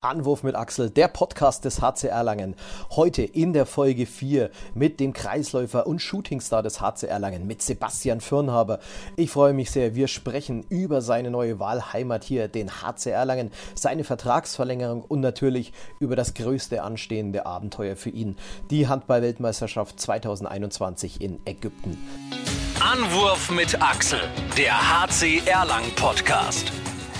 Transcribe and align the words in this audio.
Anwurf 0.00 0.44
mit 0.44 0.54
Axel, 0.54 0.90
der 0.90 1.08
Podcast 1.08 1.64
des 1.64 1.82
HC 1.82 2.06
Erlangen. 2.06 2.54
Heute 2.92 3.22
in 3.22 3.52
der 3.52 3.66
Folge 3.66 4.06
4 4.06 4.48
mit 4.72 5.00
dem 5.00 5.12
Kreisläufer 5.12 5.88
und 5.88 6.00
Shootingstar 6.00 6.62
des 6.62 6.80
HC 6.80 7.08
Erlangen, 7.08 7.48
mit 7.48 7.62
Sebastian 7.62 8.20
Firnhaber. 8.20 8.78
Ich 9.16 9.32
freue 9.32 9.52
mich 9.54 9.72
sehr, 9.72 9.96
wir 9.96 10.06
sprechen 10.06 10.64
über 10.68 11.02
seine 11.02 11.32
neue 11.32 11.58
Wahlheimat 11.58 12.22
hier, 12.22 12.46
den 12.46 12.70
HC 12.80 13.10
Erlangen, 13.10 13.50
seine 13.74 14.04
Vertragsverlängerung 14.04 15.02
und 15.02 15.18
natürlich 15.18 15.72
über 15.98 16.14
das 16.14 16.34
größte 16.34 16.84
anstehende 16.84 17.44
Abenteuer 17.44 17.96
für 17.96 18.10
ihn, 18.10 18.36
die 18.70 18.86
Handball-Weltmeisterschaft 18.86 19.98
2021 19.98 21.20
in 21.20 21.40
Ägypten. 21.44 21.98
Anwurf 22.78 23.50
mit 23.50 23.82
Axel, 23.82 24.20
der 24.56 24.74
HC 24.78 25.42
Erlangen 25.44 25.92
Podcast. 25.96 26.70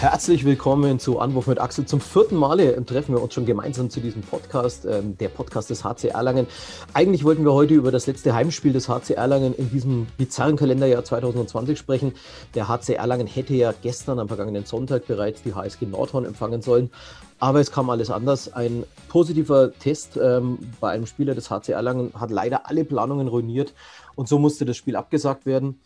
Herzlich 0.00 0.44
willkommen 0.44 1.00
zu 1.00 1.18
Anwurf 1.18 1.48
mit 1.48 1.60
Axel. 1.60 1.84
Zum 1.84 2.00
vierten 2.00 2.36
Male 2.36 2.86
treffen 2.86 3.16
wir 3.16 3.20
uns 3.20 3.34
schon 3.34 3.46
gemeinsam 3.46 3.90
zu 3.90 3.98
diesem 3.98 4.22
Podcast, 4.22 4.84
ähm, 4.84 5.18
der 5.18 5.28
Podcast 5.28 5.70
des 5.70 5.82
HC 5.82 6.10
Erlangen. 6.10 6.46
Eigentlich 6.94 7.24
wollten 7.24 7.44
wir 7.44 7.52
heute 7.52 7.74
über 7.74 7.90
das 7.90 8.06
letzte 8.06 8.32
Heimspiel 8.32 8.72
des 8.72 8.88
HC 8.88 9.14
Erlangen 9.14 9.56
in 9.56 9.70
diesem 9.70 10.06
bizarren 10.16 10.54
Kalenderjahr 10.54 11.02
2020 11.02 11.76
sprechen. 11.76 12.12
Der 12.54 12.68
HC 12.68 12.94
Erlangen 12.94 13.26
hätte 13.26 13.54
ja 13.54 13.74
gestern 13.82 14.20
am 14.20 14.28
vergangenen 14.28 14.64
Sonntag 14.66 15.08
bereits 15.08 15.42
die 15.42 15.52
HSG 15.52 15.86
Nordhorn 15.86 16.26
empfangen 16.26 16.62
sollen. 16.62 16.92
Aber 17.40 17.58
es 17.58 17.72
kam 17.72 17.90
alles 17.90 18.08
anders. 18.08 18.52
Ein 18.52 18.84
positiver 19.08 19.72
Test 19.80 20.16
ähm, 20.16 20.58
bei 20.80 20.90
einem 20.90 21.06
Spieler 21.06 21.34
des 21.34 21.50
HC 21.50 21.72
Erlangen 21.72 22.12
hat 22.14 22.30
leider 22.30 22.68
alle 22.68 22.84
Planungen 22.84 23.26
ruiniert 23.26 23.74
und 24.14 24.28
so 24.28 24.38
musste 24.38 24.64
das 24.64 24.76
Spiel 24.76 24.94
abgesagt 24.94 25.44
werden. 25.44 25.80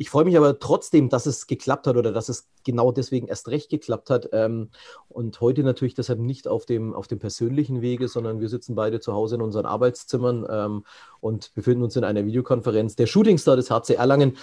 Ich 0.00 0.08
freue 0.08 0.24
mich 0.24 0.38
aber 0.38 0.58
trotzdem, 0.58 1.10
dass 1.10 1.26
es 1.26 1.46
geklappt 1.46 1.86
hat 1.86 1.98
oder 1.98 2.10
dass 2.10 2.30
es 2.30 2.50
genau 2.64 2.90
deswegen 2.90 3.28
erst 3.28 3.48
recht 3.48 3.68
geklappt 3.68 4.08
hat. 4.08 4.30
Ähm, 4.32 4.70
und 5.10 5.42
heute 5.42 5.62
natürlich 5.62 5.92
deshalb 5.92 6.20
nicht 6.20 6.48
auf 6.48 6.64
dem, 6.64 6.94
auf 6.94 7.06
dem 7.06 7.18
persönlichen 7.18 7.82
Wege, 7.82 8.08
sondern 8.08 8.40
wir 8.40 8.48
sitzen 8.48 8.74
beide 8.74 9.00
zu 9.00 9.12
Hause 9.12 9.34
in 9.34 9.42
unseren 9.42 9.66
Arbeitszimmern 9.66 10.46
ähm, 10.50 10.84
und 11.20 11.54
befinden 11.54 11.82
uns 11.82 11.96
in 11.96 12.04
einer 12.04 12.24
Videokonferenz. 12.24 12.96
Der 12.96 13.04
Shootingstar 13.04 13.56
des 13.56 13.70
HC 13.70 13.96
Erlangen, 13.96 14.38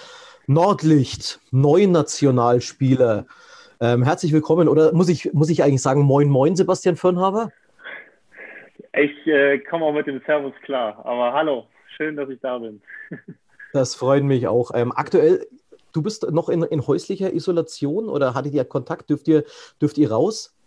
Nordlicht, 0.46 1.40
Neunationalspieler. 1.50 3.26
Ähm, 3.82 4.04
herzlich 4.04 4.34
willkommen. 4.34 4.68
Oder 4.68 4.94
muss 4.94 5.10
ich, 5.10 5.34
muss 5.34 5.50
ich 5.50 5.64
eigentlich 5.64 5.82
sagen, 5.82 6.04
moin, 6.04 6.30
moin, 6.30 6.56
Sebastian 6.56 6.98
Firnhaber? 6.98 7.52
Ich 8.94 9.26
äh, 9.26 9.58
komme 9.58 9.86
auch 9.86 9.94
mit 9.94 10.06
dem 10.06 10.22
Servus 10.28 10.54
klar. 10.62 11.04
Aber 11.04 11.34
hallo, 11.34 11.66
schön, 11.96 12.16
dass 12.16 12.30
ich 12.30 12.40
da 12.42 12.60
bin. 12.60 12.80
Das 13.78 13.94
freut 13.94 14.24
mich 14.24 14.48
auch. 14.48 14.72
Ähm, 14.74 14.92
aktuell, 14.96 15.46
du 15.94 16.02
bist 16.02 16.32
noch 16.32 16.50
in, 16.50 16.64
in, 16.64 16.88
häuslicher 16.88 17.32
Isolation 17.32 18.10
oder 18.10 18.34
hattet 18.34 18.56
ihr 18.56 18.66
Kontakt? 18.66 19.08
Dürft 19.12 19.28
ihr, 19.28 19.44
dürft 19.80 20.00
ihr 20.00 20.12
raus? 20.12 20.58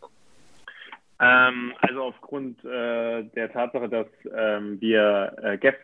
Ähm, 1.20 1.72
also 1.80 2.02
aufgrund 2.04 2.64
äh, 2.64 3.24
der 3.24 3.52
Tatsache, 3.52 3.88
dass 3.88 4.06
ähm, 4.32 4.80
wir 4.80 5.32
äh, 5.42 5.58
gest, 5.58 5.80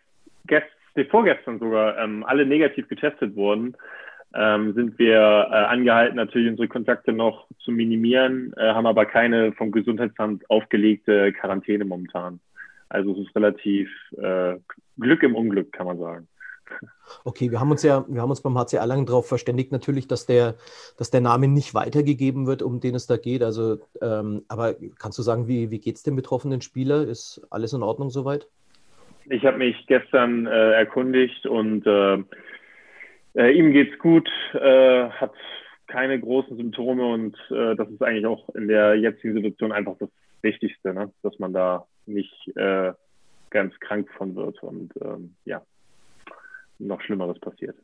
gest, 0.47 0.69
vorgestern 1.11 1.59
sogar 1.59 1.99
ähm, 1.99 2.23
alle 2.25 2.47
negativ 2.47 2.87
getestet 2.87 3.35
wurden, 3.35 3.77
ähm, 4.33 4.73
sind 4.75 4.97
wir 5.01 5.49
äh, 5.51 5.55
angehalten, 5.55 6.15
natürlich 6.15 6.51
unsere 6.51 6.69
Kontakte 6.69 7.13
noch 7.13 7.49
zu 7.59 7.73
minimieren, 7.73 8.53
äh, 8.57 8.69
haben 8.69 8.87
aber 8.87 9.05
keine 9.05 9.53
vom 9.55 9.73
Gesundheitsamt 9.73 10.49
aufgelegte 10.49 11.33
Quarantäne 11.33 11.85
momentan. 11.85 12.39
Also 12.89 13.15
es 13.15 13.27
ist 13.27 13.35
relativ 13.35 13.91
äh, 14.17 14.55
Glück 14.97 15.25
im 15.25 15.35
Unglück, 15.35 15.73
kann 15.73 15.87
man 15.87 15.99
sagen. 15.99 16.29
Okay, 17.25 17.50
wir 17.50 17.61
haben 17.61 17.70
uns 17.70 17.83
ja, 17.83 18.05
wir 18.09 18.20
haben 18.20 18.31
uns 18.31 18.42
beim 18.42 18.56
HC 18.59 18.77
Erlangen 18.77 19.06
darauf 19.06 19.28
verständigt, 19.28 19.72
natürlich, 19.72 20.09
dass 20.09 20.27
der, 20.27 20.55
dass 20.98 21.11
der 21.11 21.20
Name 21.20 21.48
nicht 21.48 21.75
weitergegeben 21.75 22.47
wird, 22.47 22.62
um 22.62 22.81
den 22.81 22.95
es 22.95 23.06
da 23.06 23.17
geht. 23.17 23.42
Also, 23.42 23.78
ähm, 24.03 24.42
aber 24.48 24.75
kannst 24.98 25.19
du 25.19 25.23
sagen, 25.23 25.48
wie, 25.48 25.70
wie 25.70 25.78
geht 25.78 25.97
es 25.97 26.03
dem 26.03 26.17
betroffenen 26.17 26.61
Spieler? 26.61 27.06
Ist 27.06 27.47
alles 27.50 27.73
in 27.73 27.83
Ordnung 27.83 28.11
soweit? 28.11 28.47
Ich 29.28 29.45
habe 29.45 29.58
mich 29.58 29.86
gestern 29.86 30.47
äh, 30.47 30.73
erkundigt 30.73 31.47
und 31.47 31.86
äh, 31.86 32.19
äh, 33.34 33.51
ihm 33.52 33.73
geht's 33.73 33.98
gut, 33.98 34.29
äh, 34.55 35.08
hat 35.11 35.35
keine 35.89 36.18
großen 36.18 36.57
Symptome 36.57 37.07
und 37.07 37.36
äh, 37.51 37.74
das 37.77 37.89
ist 37.91 38.02
eigentlich 38.02 38.27
auch 38.27 38.48
in 38.55 38.68
der 38.68 38.95
jetzigen 38.95 39.35
Situation 39.35 39.73
einfach 39.73 39.96
das 39.98 40.11
Wichtigste, 40.42 40.95
ne? 40.95 41.12
dass 41.23 41.39
man 41.39 41.52
da 41.52 41.86
nicht 42.07 42.57
äh, 42.57 42.92
ganz 43.51 43.79
krank 43.80 44.08
von 44.17 44.35
wird 44.36 44.62
und 44.62 44.92
ähm, 45.02 45.35
ja, 45.45 45.62
noch 46.79 47.01
Schlimmeres 47.01 47.39
passiert. 47.39 47.77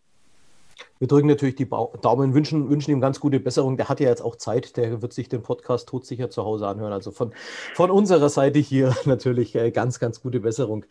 Wir 0.99 1.09
drücken 1.09 1.29
natürlich 1.29 1.57
die 1.57 1.69
Daumen, 1.69 2.35
wünschen, 2.35 2.71
wünschen 2.71 2.93
ihm 2.93 3.01
ganz 3.01 3.19
gute 3.19 3.41
Besserung. 3.41 3.77
Der 3.77 3.89
hat 3.89 4.01
ja 4.01 4.09
jetzt 4.09 4.23
auch 4.23 4.37
Zeit, 4.37 4.77
der 4.77 5.03
wird 5.03 5.13
sich 5.13 5.29
den 5.29 5.43
Podcast 5.43 5.89
todsicher 5.89 6.31
zu 6.31 6.45
Hause 6.45 6.69
anhören. 6.69 6.93
Also 6.93 7.11
von, 7.11 7.33
von 7.75 7.91
unserer 7.91 8.29
Seite 8.29 8.59
hier 8.59 8.95
natürlich 9.05 9.55
äh, 9.57 9.71
ganz, 9.71 9.99
ganz 9.99 10.21
gute 10.21 10.41
Besserung. 10.41 10.85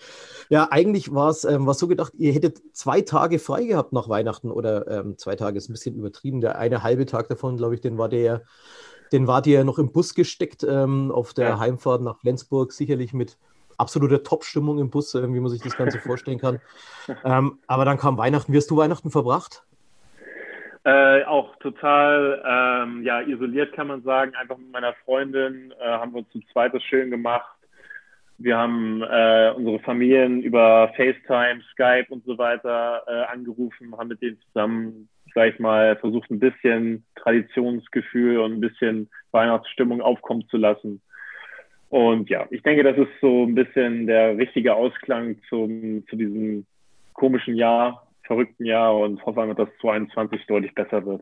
Ja, 0.49 0.67
eigentlich 0.69 1.13
war 1.13 1.29
es 1.29 1.45
ähm, 1.45 1.71
so 1.71 1.87
gedacht, 1.87 2.13
ihr 2.17 2.33
hättet 2.33 2.61
zwei 2.73 3.01
Tage 3.01 3.39
frei 3.39 3.63
gehabt 3.65 3.93
nach 3.93 4.09
Weihnachten 4.09 4.51
oder 4.51 4.87
ähm, 4.87 5.17
zwei 5.17 5.35
Tage 5.35 5.57
ist 5.57 5.69
ein 5.69 5.73
bisschen 5.73 5.95
übertrieben. 5.95 6.41
Der 6.41 6.57
eine 6.57 6.83
halbe 6.83 7.05
Tag 7.05 7.29
davon, 7.29 7.57
glaube 7.57 7.75
ich, 7.75 7.81
den 7.81 7.97
war 7.97 8.09
der, 8.09 8.43
den 9.13 9.27
wart 9.27 9.47
ihr 9.47 9.63
noch 9.63 9.79
im 9.79 9.91
Bus 9.91 10.13
gesteckt 10.13 10.65
ähm, 10.67 11.11
auf 11.11 11.33
der 11.33 11.49
ja. 11.49 11.59
Heimfahrt 11.59 12.01
nach 12.01 12.19
Flensburg, 12.19 12.73
sicherlich 12.73 13.13
mit 13.13 13.37
absolute 13.81 14.23
Top-Stimmung 14.23 14.79
im 14.79 14.89
Bus, 14.89 15.13
wie 15.13 15.39
man 15.39 15.49
sich 15.49 15.61
das 15.61 15.75
Ganze 15.75 15.99
vorstellen 15.99 16.39
kann. 16.39 16.59
Ähm, 17.25 17.59
aber 17.67 17.83
dann 17.83 17.97
kam 17.97 18.17
Weihnachten. 18.17 18.53
Wie 18.53 18.57
hast 18.57 18.71
du 18.71 18.77
Weihnachten 18.77 19.11
verbracht? 19.11 19.63
Äh, 20.83 21.23
auch 21.25 21.55
total 21.57 22.41
ähm, 22.43 23.03
ja, 23.03 23.21
isoliert, 23.21 23.73
kann 23.73 23.87
man 23.87 24.01
sagen. 24.01 24.33
Einfach 24.35 24.57
mit 24.57 24.71
meiner 24.71 24.93
Freundin 25.05 25.73
äh, 25.79 25.85
haben 25.85 26.13
wir 26.13 26.19
uns 26.19 26.29
zu 26.31 26.39
zweit 26.51 26.73
das 26.73 26.83
schön 26.83 27.11
gemacht. 27.11 27.55
Wir 28.39 28.57
haben 28.57 29.03
äh, 29.03 29.53
unsere 29.55 29.79
Familien 29.79 30.41
über 30.41 30.91
FaceTime, 30.95 31.61
Skype 31.73 32.07
und 32.09 32.25
so 32.25 32.39
weiter 32.39 33.03
äh, 33.05 33.31
angerufen, 33.31 33.95
haben 33.95 34.07
mit 34.07 34.23
denen 34.23 34.39
zusammen, 34.47 35.09
sag 35.35 35.53
ich 35.53 35.59
mal, 35.59 35.95
versucht, 35.97 36.31
ein 36.31 36.39
bisschen 36.39 37.05
Traditionsgefühl 37.15 38.39
und 38.39 38.53
ein 38.53 38.61
bisschen 38.61 39.11
Weihnachtsstimmung 39.29 40.01
aufkommen 40.01 40.47
zu 40.49 40.57
lassen. 40.57 41.01
Und 41.91 42.29
ja, 42.29 42.47
ich 42.51 42.63
denke, 42.63 42.83
das 42.83 42.97
ist 42.97 43.09
so 43.19 43.43
ein 43.43 43.53
bisschen 43.53 44.07
der 44.07 44.37
richtige 44.37 44.73
Ausklang 44.73 45.35
zum, 45.49 46.07
zu 46.07 46.15
diesem 46.15 46.65
komischen 47.11 47.57
Jahr, 47.57 48.07
verrückten 48.23 48.65
Jahr 48.65 48.97
und 48.97 49.23
hoffe 49.25 49.41
einfach, 49.41 49.57
dass 49.57 49.67
2021 49.81 50.47
deutlich 50.47 50.73
besser 50.73 51.05
wird. 51.05 51.21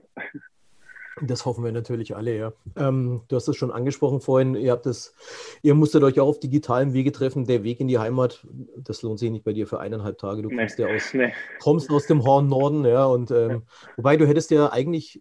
Das 1.21 1.47
hoffen 1.47 1.63
wir 1.65 1.71
natürlich 1.71 2.15
alle, 2.15 2.37
ja. 2.37 2.53
Ähm, 2.77 3.23
du 3.27 3.35
hast 3.35 3.47
es 3.47 3.57
schon 3.57 3.71
angesprochen 3.71 4.21
vorhin, 4.21 4.53
ihr 4.53 4.71
habt 4.71 4.85
das, 4.85 5.15
ihr 5.63 5.73
musstet 5.73 6.03
euch 6.03 6.19
auch 6.19 6.27
auf 6.27 6.39
digitalen 6.39 6.93
Wege 6.93 7.11
treffen. 7.11 7.45
Der 7.45 7.63
Weg 7.63 7.79
in 7.79 7.87
die 7.87 7.97
Heimat, 7.97 8.45
das 8.77 9.01
lohnt 9.01 9.17
sich 9.17 9.31
nicht 9.31 9.43
bei 9.43 9.53
dir 9.53 9.65
für 9.65 9.79
eineinhalb 9.79 10.19
Tage. 10.19 10.43
Du 10.43 10.49
kommst 10.49 10.77
nee, 10.77 10.85
ja 10.85 10.95
aus, 10.95 11.13
nee. 11.15 11.33
kommst 11.59 11.89
aus 11.89 12.05
dem 12.05 12.23
Horn 12.23 12.47
Norden, 12.47 12.85
ja. 12.85 13.05
Und 13.05 13.31
ähm, 13.31 13.63
wobei 13.97 14.17
du 14.17 14.27
hättest 14.27 14.51
ja 14.51 14.71
eigentlich, 14.71 15.19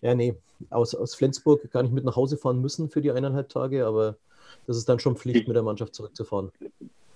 ja, 0.00 0.14
nee, 0.14 0.34
aus, 0.70 0.94
aus 0.94 1.14
Flensburg 1.14 1.70
gar 1.70 1.82
nicht 1.82 1.92
mit 1.92 2.04
nach 2.04 2.16
Hause 2.16 2.38
fahren 2.38 2.62
müssen 2.62 2.88
für 2.88 3.02
die 3.02 3.12
eineinhalb 3.12 3.50
Tage, 3.50 3.86
aber 3.86 4.16
das 4.66 4.76
ist 4.76 4.88
dann 4.88 4.98
schon 4.98 5.16
Pflicht, 5.16 5.46
mit 5.46 5.56
der 5.56 5.62
Mannschaft 5.62 5.94
zurückzufahren. 5.94 6.50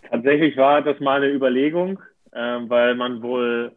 Tatsächlich 0.09 0.57
war 0.57 0.83
das 0.83 0.99
mal 1.01 1.23
eine 1.23 1.33
Überlegung, 1.33 2.01
äh, 2.33 2.39
weil 2.39 2.95
man 2.95 3.23
wohl, 3.23 3.73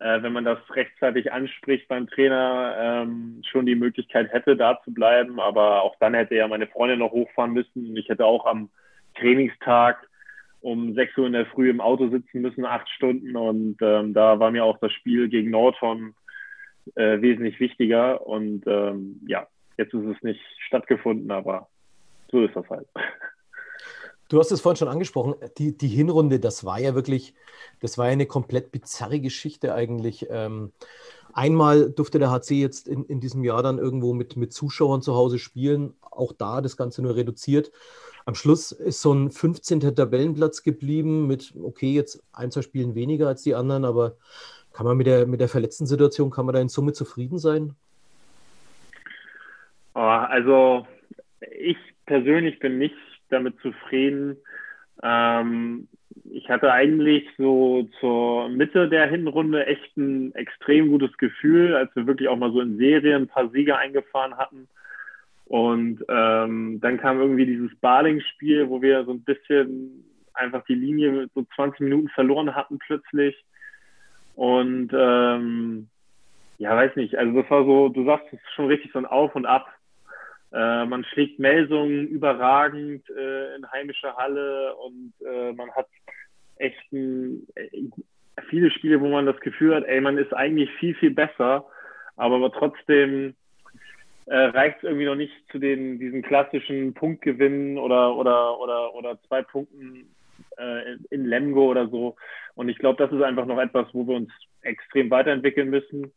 äh, 0.00 0.22
wenn 0.22 0.32
man 0.32 0.44
das 0.44 0.58
rechtzeitig 0.70 1.32
anspricht 1.32 1.88
beim 1.88 2.06
Trainer, 2.06 2.76
ähm, 2.78 3.42
schon 3.50 3.66
die 3.66 3.74
Möglichkeit 3.74 4.32
hätte, 4.32 4.56
da 4.56 4.78
zu 4.84 4.92
bleiben. 4.92 5.40
Aber 5.40 5.82
auch 5.82 5.96
dann 6.00 6.14
hätte 6.14 6.34
ja 6.34 6.48
meine 6.48 6.66
Freundin 6.66 6.98
noch 6.98 7.12
hochfahren 7.12 7.52
müssen. 7.52 7.96
Ich 7.96 8.08
hätte 8.08 8.26
auch 8.26 8.46
am 8.46 8.70
Trainingstag 9.18 10.06
um 10.60 10.94
6 10.94 11.16
Uhr 11.16 11.26
in 11.26 11.32
der 11.32 11.46
Früh 11.46 11.70
im 11.70 11.80
Auto 11.80 12.08
sitzen 12.08 12.42
müssen, 12.42 12.66
acht 12.66 12.88
Stunden. 12.90 13.34
Und 13.36 13.78
ähm, 13.80 14.12
da 14.12 14.38
war 14.38 14.50
mir 14.50 14.64
auch 14.64 14.78
das 14.78 14.92
Spiel 14.92 15.28
gegen 15.28 15.50
Nordhorn 15.50 16.14
äh, 16.94 17.20
wesentlich 17.20 17.58
wichtiger. 17.60 18.26
Und 18.26 18.66
ähm, 18.66 19.20
ja, 19.26 19.46
jetzt 19.78 19.94
ist 19.94 20.04
es 20.04 20.22
nicht 20.22 20.42
stattgefunden, 20.66 21.30
aber 21.30 21.68
so 22.30 22.44
ist 22.44 22.54
das 22.54 22.68
halt. 22.68 22.86
Du 24.28 24.38
hast 24.38 24.52
es 24.52 24.60
vorhin 24.60 24.76
schon 24.76 24.88
angesprochen, 24.88 25.34
die, 25.58 25.76
die 25.76 25.88
Hinrunde, 25.88 26.38
das 26.38 26.64
war 26.64 26.78
ja 26.78 26.94
wirklich, 26.94 27.34
das 27.80 27.98
war 27.98 28.06
ja 28.06 28.12
eine 28.12 28.26
komplett 28.26 28.70
bizarre 28.70 29.18
Geschichte 29.18 29.74
eigentlich. 29.74 30.28
Ähm, 30.30 30.72
einmal 31.32 31.90
durfte 31.90 32.20
der 32.20 32.30
HC 32.30 32.60
jetzt 32.60 32.86
in, 32.86 33.04
in 33.06 33.18
diesem 33.18 33.42
Jahr 33.42 33.64
dann 33.64 33.78
irgendwo 33.78 34.14
mit, 34.14 34.36
mit 34.36 34.52
Zuschauern 34.52 35.02
zu 35.02 35.16
Hause 35.16 35.40
spielen, 35.40 35.94
auch 36.00 36.32
da 36.32 36.60
das 36.60 36.76
Ganze 36.76 37.02
nur 37.02 37.16
reduziert. 37.16 37.72
Am 38.24 38.36
Schluss 38.36 38.70
ist 38.70 39.02
so 39.02 39.12
ein 39.12 39.32
15. 39.32 39.80
Tabellenplatz 39.80 40.62
geblieben 40.62 41.26
mit, 41.26 41.52
okay, 41.60 41.92
jetzt 41.92 42.22
ein, 42.32 42.52
zwei 42.52 42.62
Spielen 42.62 42.94
weniger 42.94 43.26
als 43.26 43.42
die 43.42 43.56
anderen, 43.56 43.84
aber 43.84 44.16
kann 44.72 44.86
man 44.86 44.96
mit 44.96 45.08
der, 45.08 45.26
mit 45.26 45.40
der 45.40 45.48
verletzten 45.48 45.86
Situation, 45.86 46.30
kann 46.30 46.46
man 46.46 46.54
da 46.54 46.60
in 46.60 46.68
Summe 46.68 46.92
zufrieden 46.92 47.38
sein? 47.38 47.74
Oh, 49.94 49.98
also 49.98 50.86
ich 51.58 51.76
persönlich 52.10 52.58
bin 52.58 52.78
nicht 52.78 52.96
damit 53.28 53.54
zufrieden. 53.60 54.36
Ähm, 55.00 55.86
ich 56.24 56.50
hatte 56.50 56.72
eigentlich 56.72 57.24
so 57.38 57.88
zur 58.00 58.48
Mitte 58.48 58.88
der 58.88 59.06
Hinrunde 59.08 59.64
echt 59.66 59.96
ein 59.96 60.34
extrem 60.34 60.88
gutes 60.88 61.16
Gefühl, 61.18 61.76
als 61.76 61.94
wir 61.94 62.08
wirklich 62.08 62.28
auch 62.28 62.36
mal 62.36 62.50
so 62.50 62.60
in 62.60 62.78
Serien 62.78 63.22
ein 63.22 63.28
paar 63.28 63.48
Siege 63.50 63.78
eingefahren 63.78 64.36
hatten. 64.36 64.68
Und 65.46 66.04
ähm, 66.08 66.80
dann 66.80 66.98
kam 66.98 67.20
irgendwie 67.20 67.46
dieses 67.46 67.70
Barling-Spiel, 67.80 68.68
wo 68.68 68.82
wir 68.82 69.04
so 69.04 69.12
ein 69.12 69.22
bisschen 69.22 70.04
einfach 70.34 70.64
die 70.64 70.74
Linie 70.74 71.28
so 71.32 71.46
20 71.54 71.80
Minuten 71.80 72.08
verloren 72.08 72.56
hatten 72.56 72.80
plötzlich. 72.80 73.36
Und 74.34 74.90
ähm, 74.92 75.86
ja, 76.58 76.74
weiß 76.74 76.96
nicht, 76.96 77.14
also 77.16 77.40
das 77.40 77.48
war 77.50 77.64
so, 77.64 77.88
du 77.88 78.04
sagst 78.04 78.32
es 78.32 78.40
schon 78.56 78.66
richtig 78.66 78.90
so 78.92 78.98
ein 78.98 79.06
Auf 79.06 79.36
und 79.36 79.46
Ab. 79.46 79.68
Äh, 80.52 80.84
man 80.86 81.04
schlägt 81.04 81.38
Melsungen 81.38 82.08
überragend 82.08 83.08
äh, 83.10 83.54
in 83.56 83.70
heimischer 83.70 84.16
Halle 84.16 84.74
und 84.76 85.12
äh, 85.24 85.52
man 85.52 85.70
hat 85.72 85.86
echt 86.56 86.92
ein, 86.92 87.46
äh, 87.54 87.68
viele 88.48 88.70
Spiele, 88.70 89.00
wo 89.00 89.08
man 89.08 89.26
das 89.26 89.38
Gefühl 89.40 89.74
hat, 89.74 89.84
ey, 89.84 90.00
man 90.00 90.18
ist 90.18 90.32
eigentlich 90.32 90.70
viel, 90.78 90.94
viel 90.94 91.12
besser, 91.12 91.66
aber, 92.16 92.36
aber 92.36 92.52
trotzdem 92.52 93.34
äh, 94.26 94.36
reicht 94.36 94.78
es 94.78 94.84
irgendwie 94.84 95.06
noch 95.06 95.14
nicht 95.14 95.32
zu 95.50 95.58
den, 95.58 95.98
diesen 95.98 96.22
klassischen 96.22 96.94
Punktgewinnen 96.94 97.78
oder, 97.78 98.16
oder, 98.16 98.58
oder, 98.60 98.94
oder 98.94 99.18
zwei 99.28 99.42
Punkten 99.42 100.14
äh, 100.58 100.96
in 101.10 101.26
Lemgo 101.26 101.70
oder 101.70 101.88
so. 101.88 102.16
Und 102.54 102.68
ich 102.68 102.78
glaube, 102.78 103.02
das 103.02 103.12
ist 103.12 103.22
einfach 103.22 103.46
noch 103.46 103.58
etwas, 103.58 103.86
wo 103.92 104.06
wir 104.06 104.16
uns 104.16 104.30
extrem 104.62 105.10
weiterentwickeln 105.10 105.70
müssen. 105.70 106.12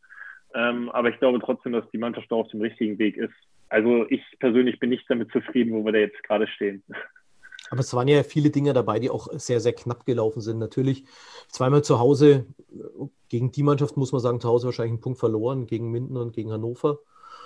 Ähm, 0.53 0.89
aber 0.89 1.09
ich 1.09 1.17
glaube 1.19 1.39
trotzdem, 1.39 1.71
dass 1.71 1.89
die 1.91 1.97
Mannschaft 1.97 2.31
da 2.31 2.35
auf 2.35 2.47
dem 2.49 2.61
richtigen 2.61 2.99
Weg 2.99 3.17
ist. 3.17 3.33
Also 3.73 4.05
ich 4.09 4.21
persönlich 4.39 4.77
bin 4.77 4.91
nicht 4.91 5.09
damit 5.09 5.31
zufrieden, 5.31 5.73
wo 5.73 5.83
wir 5.83 5.93
da 5.93 5.97
jetzt 5.97 6.21
gerade 6.21 6.45
stehen. 6.45 6.83
Aber 7.71 7.79
es 7.79 7.91
waren 7.95 8.07
ja 8.07 8.21
viele 8.21 8.51
Dinge 8.51 8.71
dabei, 8.71 8.99
die 8.99 9.09
auch 9.09 9.29
sehr, 9.31 9.59
sehr 9.59 9.73
knapp 9.73 10.05
gelaufen 10.05 10.41
sind. 10.41 10.59
Natürlich 10.59 11.05
zweimal 11.47 11.83
zu 11.83 11.97
Hause, 11.97 12.45
gegen 13.29 13.51
die 13.51 13.63
Mannschaft 13.63 13.97
muss 13.97 14.11
man 14.11 14.21
sagen, 14.21 14.39
zu 14.39 14.47
Hause 14.47 14.67
wahrscheinlich 14.67 14.91
einen 14.91 15.01
Punkt 15.01 15.17
verloren, 15.17 15.65
gegen 15.65 15.89
Minden 15.89 16.17
und 16.17 16.35
gegen 16.35 16.51
Hannover. 16.51 16.99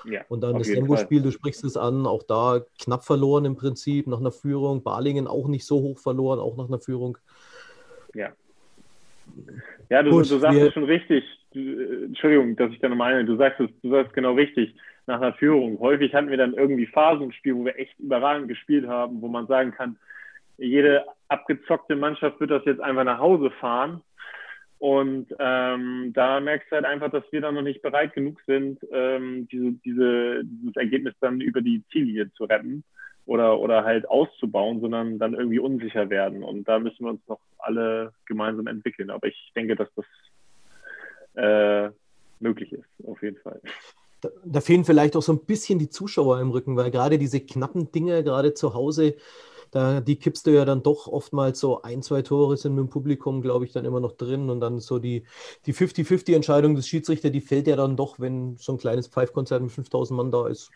Ja, 0.03 0.25
und 0.27 0.41
dann 0.41 0.57
das 0.57 0.67
Lemgo-Spiel, 0.67 1.21
du 1.21 1.31
sprichst 1.31 1.63
es 1.63 1.77
an, 1.77 2.05
auch 2.05 2.23
da 2.23 2.59
knapp 2.77 3.05
verloren 3.05 3.45
im 3.45 3.55
Prinzip, 3.55 4.05
nach 4.07 4.19
einer 4.19 4.33
Führung. 4.33 4.83
Balingen 4.83 5.27
auch 5.27 5.47
nicht 5.47 5.65
so 5.65 5.79
hoch 5.79 5.97
verloren, 5.97 6.39
auch 6.39 6.57
nach 6.57 6.67
einer 6.67 6.79
Führung. 6.79 7.17
Ja. 8.13 8.33
Ja, 9.89 10.03
du, 10.03 10.09
Gut, 10.09 10.29
du 10.29 10.39
sagst 10.39 10.59
es 10.59 10.73
schon 10.73 10.83
richtig. 10.83 11.23
Du, 11.53 12.03
Entschuldigung, 12.03 12.57
dass 12.57 12.73
ich 12.73 12.79
da 12.79 12.89
noch 12.89 12.97
meine. 12.97 13.23
Du 13.23 13.37
sagst 13.37 13.61
es, 13.61 13.69
du 13.81 13.91
sagst 13.91 14.13
genau 14.13 14.33
richtig. 14.33 14.75
Nach 15.07 15.21
einer 15.21 15.33
Führung. 15.33 15.79
Häufig 15.79 16.13
hatten 16.13 16.29
wir 16.29 16.37
dann 16.37 16.53
irgendwie 16.53 16.85
Phasen 16.85 17.23
im 17.23 17.31
Spiel, 17.31 17.55
wo 17.55 17.65
wir 17.65 17.79
echt 17.79 17.97
überragend 17.97 18.49
gespielt 18.49 18.87
haben, 18.87 19.21
wo 19.21 19.27
man 19.27 19.47
sagen 19.47 19.71
kann, 19.71 19.97
jede 20.57 21.05
abgezockte 21.29 21.95
Mannschaft 21.95 22.39
wird 22.39 22.51
das 22.51 22.65
jetzt 22.65 22.81
einfach 22.81 23.03
nach 23.03 23.19
Hause 23.19 23.51
fahren. 23.51 24.01
Und 24.79 25.33
ähm, 25.39 26.11
da 26.13 26.39
merkst 26.39 26.71
du 26.71 26.75
halt 26.75 26.85
einfach, 26.85 27.09
dass 27.09 27.23
wir 27.31 27.41
dann 27.41 27.55
noch 27.55 27.63
nicht 27.63 27.81
bereit 27.81 28.13
genug 28.13 28.39
sind, 28.45 28.79
ähm, 28.91 29.47
diese, 29.51 29.71
diese, 29.83 30.43
dieses 30.43 30.75
Ergebnis 30.75 31.15
dann 31.19 31.41
über 31.41 31.61
die 31.61 31.83
Ziellinie 31.91 32.31
zu 32.33 32.43
retten 32.43 32.83
oder, 33.25 33.59
oder 33.59 33.83
halt 33.83 34.07
auszubauen, 34.07 34.79
sondern 34.79 35.17
dann 35.17 35.33
irgendwie 35.33 35.59
unsicher 35.59 36.09
werden. 36.09 36.43
Und 36.43 36.67
da 36.67 36.79
müssen 36.79 37.05
wir 37.05 37.11
uns 37.11 37.27
noch 37.27 37.39
alle 37.57 38.13
gemeinsam 38.25 38.67
entwickeln. 38.67 39.09
Aber 39.09 39.27
ich 39.27 39.51
denke, 39.55 39.75
dass 39.75 39.89
das 39.95 40.05
äh, 41.35 41.91
möglich 42.39 42.71
ist, 42.71 42.87
auf 43.05 43.21
jeden 43.23 43.37
Fall. 43.37 43.59
Da, 44.21 44.29
da 44.45 44.61
fehlen 44.61 44.83
vielleicht 44.83 45.15
auch 45.15 45.21
so 45.21 45.31
ein 45.31 45.45
bisschen 45.45 45.79
die 45.79 45.89
Zuschauer 45.89 46.39
im 46.39 46.49
Rücken, 46.51 46.75
weil 46.75 46.91
gerade 46.91 47.17
diese 47.17 47.39
knappen 47.39 47.91
Dinge, 47.91 48.23
gerade 48.23 48.53
zu 48.53 48.73
Hause, 48.73 49.15
da, 49.71 49.99
die 50.01 50.17
kippst 50.17 50.47
du 50.47 50.51
ja 50.51 50.65
dann 50.65 50.83
doch 50.83 51.07
oftmals 51.07 51.59
so 51.59 51.81
ein, 51.81 52.01
zwei 52.01 52.21
Tore 52.21 52.57
sind 52.57 52.75
mit 52.75 52.85
dem 52.85 52.89
Publikum, 52.89 53.41
glaube 53.41 53.65
ich, 53.65 53.73
dann 53.73 53.85
immer 53.85 53.99
noch 53.99 54.13
drin. 54.13 54.49
Und 54.49 54.61
dann 54.61 54.79
so 54.79 54.99
die, 54.99 55.23
die 55.65 55.73
50-50-Entscheidung 55.73 56.75
des 56.75 56.87
Schiedsrichters, 56.87 57.31
die 57.31 57.41
fällt 57.41 57.67
ja 57.67 57.75
dann 57.75 57.97
doch, 57.97 58.19
wenn 58.19 58.55
so 58.57 58.73
ein 58.73 58.77
kleines 58.77 59.07
Pfeifkonzert 59.07 59.61
mit 59.61 59.71
5000 59.71 60.17
Mann 60.17 60.31
da 60.31 60.47
ist. 60.47 60.71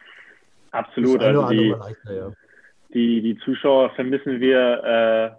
Absolut. 0.72 1.22
Also 1.22 1.50
die, 1.50 1.70
leichter, 1.70 2.14
ja. 2.14 2.32
die, 2.94 3.22
die 3.22 3.38
Zuschauer 3.40 3.92
vermissen 3.92 4.40
wir 4.40 5.38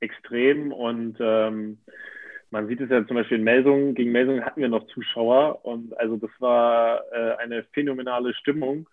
äh, 0.00 0.04
extrem 0.04 0.72
und 0.72 1.16
ähm, 1.20 1.78
man 2.50 2.66
sieht 2.66 2.80
es 2.80 2.90
ja 2.90 3.06
zum 3.06 3.16
Beispiel 3.16 3.38
in 3.38 3.44
Melsungen. 3.44 3.94
Gegen 3.94 4.12
Melsungen 4.12 4.44
hatten 4.44 4.60
wir 4.60 4.68
noch 4.68 4.86
Zuschauer 4.88 5.64
und 5.64 5.98
also 5.98 6.16
das 6.16 6.30
war 6.38 7.02
äh, 7.12 7.36
eine 7.36 7.64
phänomenale 7.72 8.34
Stimmung 8.34 8.86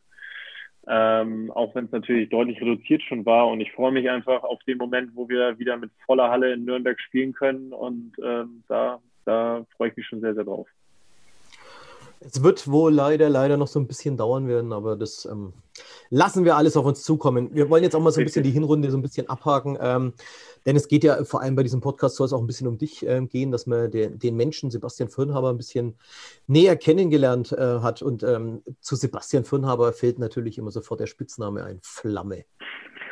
ähm, 0.88 1.52
auch 1.52 1.74
wenn 1.74 1.86
es 1.86 1.92
natürlich 1.92 2.30
deutlich 2.30 2.62
reduziert 2.62 3.02
schon 3.04 3.26
war. 3.26 3.48
Und 3.48 3.60
ich 3.62 3.72
freue 3.72 3.92
mich 3.92 4.10
einfach 4.10 4.44
auf 4.44 4.60
den 4.68 4.78
Moment, 4.78 5.12
wo 5.16 5.28
wir 5.28 5.58
wieder 5.58 5.78
mit 5.78 5.92
voller 6.06 6.30
Halle 6.30 6.54
in 6.54 6.66
Nürnberg 6.66 7.00
spielen 7.00 7.34
können. 7.34 7.74
Und 7.74 8.14
ähm, 8.24 8.64
da, 8.68 9.00
da 9.26 9.66
freue 9.76 9.90
ich 9.90 9.98
mich 9.98 10.08
schon 10.08 10.22
sehr, 10.22 10.36
sehr 10.36 10.44
drauf. 10.44 10.68
Es 12.20 12.44
wird 12.44 12.68
wohl 12.68 12.94
leider, 12.94 13.30
leider 13.30 13.58
noch 13.58 13.68
so 13.68 13.80
ein 13.80 13.88
bisschen 13.88 14.18
dauern 14.18 14.48
werden, 14.48 14.74
aber 14.74 14.96
das 14.96 15.26
ähm, 15.26 15.54
lassen 16.10 16.46
wir 16.46 16.56
alles 16.56 16.78
auf 16.78 16.86
uns 16.86 17.04
zukommen. 17.04 17.50
Wir 17.54 17.70
wollen 17.70 17.84
jetzt 17.84 17.96
auch 17.96 18.02
mal 18.02 18.12
so 18.12 18.20
ein 18.20 18.26
bisschen 18.26 18.44
die 18.44 18.52
Hinrunde 18.52 18.92
so 18.92 18.98
ein 18.98 19.02
bisschen 19.02 19.30
abhaken, 19.30 19.78
ähm, 19.80 20.14
denn 20.66 20.76
es 20.76 20.88
geht 20.88 21.04
ja 21.04 21.24
vor 21.24 21.42
allem 21.42 21.56
bei 21.56 21.64
diesem 21.64 21.82
Podcast 21.82 22.16
soll 22.16 22.26
es 22.26 22.34
auch 22.34 22.40
ein 22.40 22.48
bisschen 22.48 22.68
um 22.68 22.78
dich 22.78 23.06
äh, 23.06 23.22
gehen, 23.26 23.52
dass 23.52 23.68
man 23.68 23.92
den, 23.92 24.18
den, 24.18 24.36
Menschen 24.36 24.72
Sebastian 24.72 25.10
Firnhaber 25.10 25.50
ein 25.50 25.58
bisschen 25.58 25.96
näher 26.48 26.76
kennengelernt 26.76 27.52
äh, 27.52 27.80
hat. 27.80 28.02
Und 28.02 28.24
ähm, 28.24 28.64
zu 28.82 28.96
Sebastian 28.96 29.46
Firnhaber 29.46 29.94
fällt 29.94 30.18
natürlich 30.18 30.58
immer 30.58 30.72
sofort 30.72 31.00
der 31.00 31.08
Spitzname 31.08 31.64
ein, 31.64 31.80
Flamme. 31.84 32.46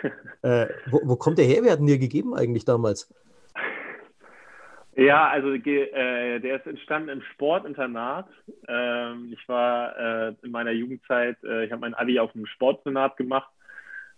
äh, 0.41 0.67
wo, 0.89 1.01
wo, 1.03 1.15
kommt 1.15 1.37
der 1.37 1.45
her? 1.45 1.63
Wer 1.63 1.73
hat 1.73 1.79
ihn 1.79 1.87
dir 1.87 1.99
gegeben 1.99 2.33
eigentlich 2.33 2.65
damals? 2.65 3.09
Ja, 4.95 5.27
also 5.29 5.53
äh, 5.53 6.39
der 6.39 6.57
ist 6.57 6.67
entstanden 6.67 7.09
im 7.09 7.21
Sportinternat. 7.33 8.27
Ähm, 8.67 9.33
ich 9.33 9.47
war 9.49 9.97
äh, 9.97 10.35
in 10.43 10.51
meiner 10.51 10.71
Jugendzeit, 10.71 11.37
äh, 11.43 11.65
ich 11.65 11.71
habe 11.71 11.81
mein 11.81 11.95
Abi 11.95 12.19
auf 12.19 12.31
dem 12.33 12.45
Sportinternat 12.45 13.17
gemacht 13.17 13.49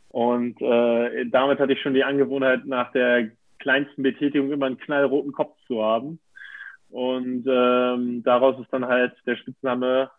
und 0.09 0.61
äh, 0.61 1.25
damit 1.27 1.59
hatte 1.59 1.73
ich 1.73 1.81
schon 1.81 1.93
die 1.93 2.03
Angewohnheit, 2.03 2.65
nach 2.65 2.91
der 2.91 3.31
kleinsten 3.59 4.03
Betätigung 4.03 4.51
immer 4.51 4.67
einen 4.67 4.77
knallroten 4.77 5.31
Kopf 5.31 5.57
zu 5.67 5.83
haben. 5.83 6.19
Und 6.89 7.45
ähm, 7.47 8.23
daraus 8.23 8.57
ist 8.59 8.71
dann 8.71 8.85
halt 8.85 9.13
der 9.25 9.35
Spitzname 9.35 10.09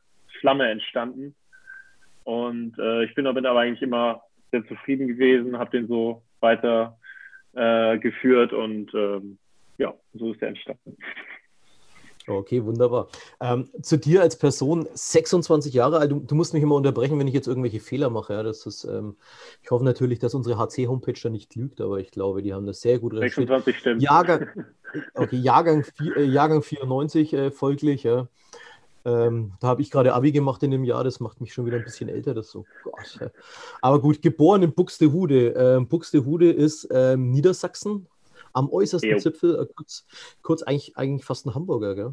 Flamme 0.41 0.69
entstanden. 0.69 1.35
Und 2.25 2.79
äh, 2.79 3.05
ich 3.05 3.15
bin 3.15 3.25
damit 3.25 3.47
aber 3.47 3.61
eigentlich 3.61 3.83
immer 3.83 4.23
sehr 4.51 4.67
zufrieden 4.67 5.09
gewesen, 5.09 5.59
habe 5.59 5.71
den 5.71 5.87
so 5.87 6.23
weiter 6.41 6.99
äh, 7.55 7.97
geführt 7.99 8.53
und 8.53 8.93
ähm, 8.95 9.39
ja, 9.79 9.95
so 10.15 10.33
ist 10.33 10.43
er 10.43 10.49
entstanden. 10.49 10.97
Okay, 12.29 12.65
wunderbar. 12.65 13.09
Ähm, 13.41 13.69
zu 13.83 13.97
dir 13.99 14.21
als 14.21 14.37
Person, 14.37 14.89
26 14.93 15.73
Jahre 15.73 15.99
alt, 15.99 16.11
du, 16.11 16.19
du, 16.19 16.35
musst 16.35 16.55
mich 16.55 16.63
immer 16.63 16.75
unterbrechen, 16.75 17.19
wenn 17.21 17.29
ich 17.29 17.35
jetzt 17.35 17.47
irgendwelche 17.47 17.79
Fehler 17.79 18.11
mache. 18.11 18.33
Ja, 18.33 18.43
das 18.43 18.67
ist, 18.67 18.83
ähm, 18.85 19.17
ich 19.63 19.71
hoffe 19.71 19.85
natürlich, 19.85 20.19
dass 20.19 20.35
unsere 20.35 20.59
HC-Homepage 20.59 21.19
da 21.23 21.29
nicht 21.29 21.55
lügt, 21.55 21.81
aber 21.81 22.01
ich 22.01 22.11
glaube, 22.11 22.43
die 22.43 22.53
haben 22.53 22.67
das 22.67 22.81
sehr 22.81 22.99
gut 22.99 23.15
recherchiert. 23.15 23.49
26 23.49 23.79
stimmt. 23.79 24.03
Jahrgang, 24.03 24.49
okay, 25.15 25.37
Jahrgang, 25.37 25.85
äh, 26.17 26.25
Jahrgang 26.25 26.63
94 26.63 27.33
äh, 27.33 27.51
folglich, 27.53 28.03
ja. 28.03 28.29
Ähm, 29.05 29.53
da 29.61 29.69
habe 29.69 29.83
ich 29.83 29.93
gerade 29.93 30.13
Abi 30.13 30.33
gemacht 30.33 30.65
in 30.65 30.73
dem 30.73 30.83
Jahr, 30.83 31.05
das 31.05 31.21
macht 31.21 31.41
mich 31.41 31.55
schon 31.55 31.65
wieder 31.65 31.77
ein 31.77 31.85
bisschen 31.85 32.09
älter. 32.09 32.35
Das 32.35 32.51
so, 32.51 32.65
Gott. 32.83 33.31
Aber 33.81 34.01
gut, 34.01 34.21
geboren 34.21 34.65
in 34.65 34.73
Buxtehude. 34.73 35.51
Ähm, 35.51 35.87
Buxtehude 35.87 36.51
ist 36.51 36.89
ähm, 36.91 37.31
Niedersachsen, 37.31 38.09
am 38.57 38.71
äußersten 38.71 39.11
jo. 39.11 39.19
Zipfel, 39.19 39.61
äh, 39.61 39.67
kurz, 39.75 40.07
kurz 40.43 40.63
eigentlich, 40.63 40.97
eigentlich 40.97 41.25
fast 41.25 41.47
ein 41.47 41.55
Hamburger, 41.55 41.95
gell? 41.95 42.13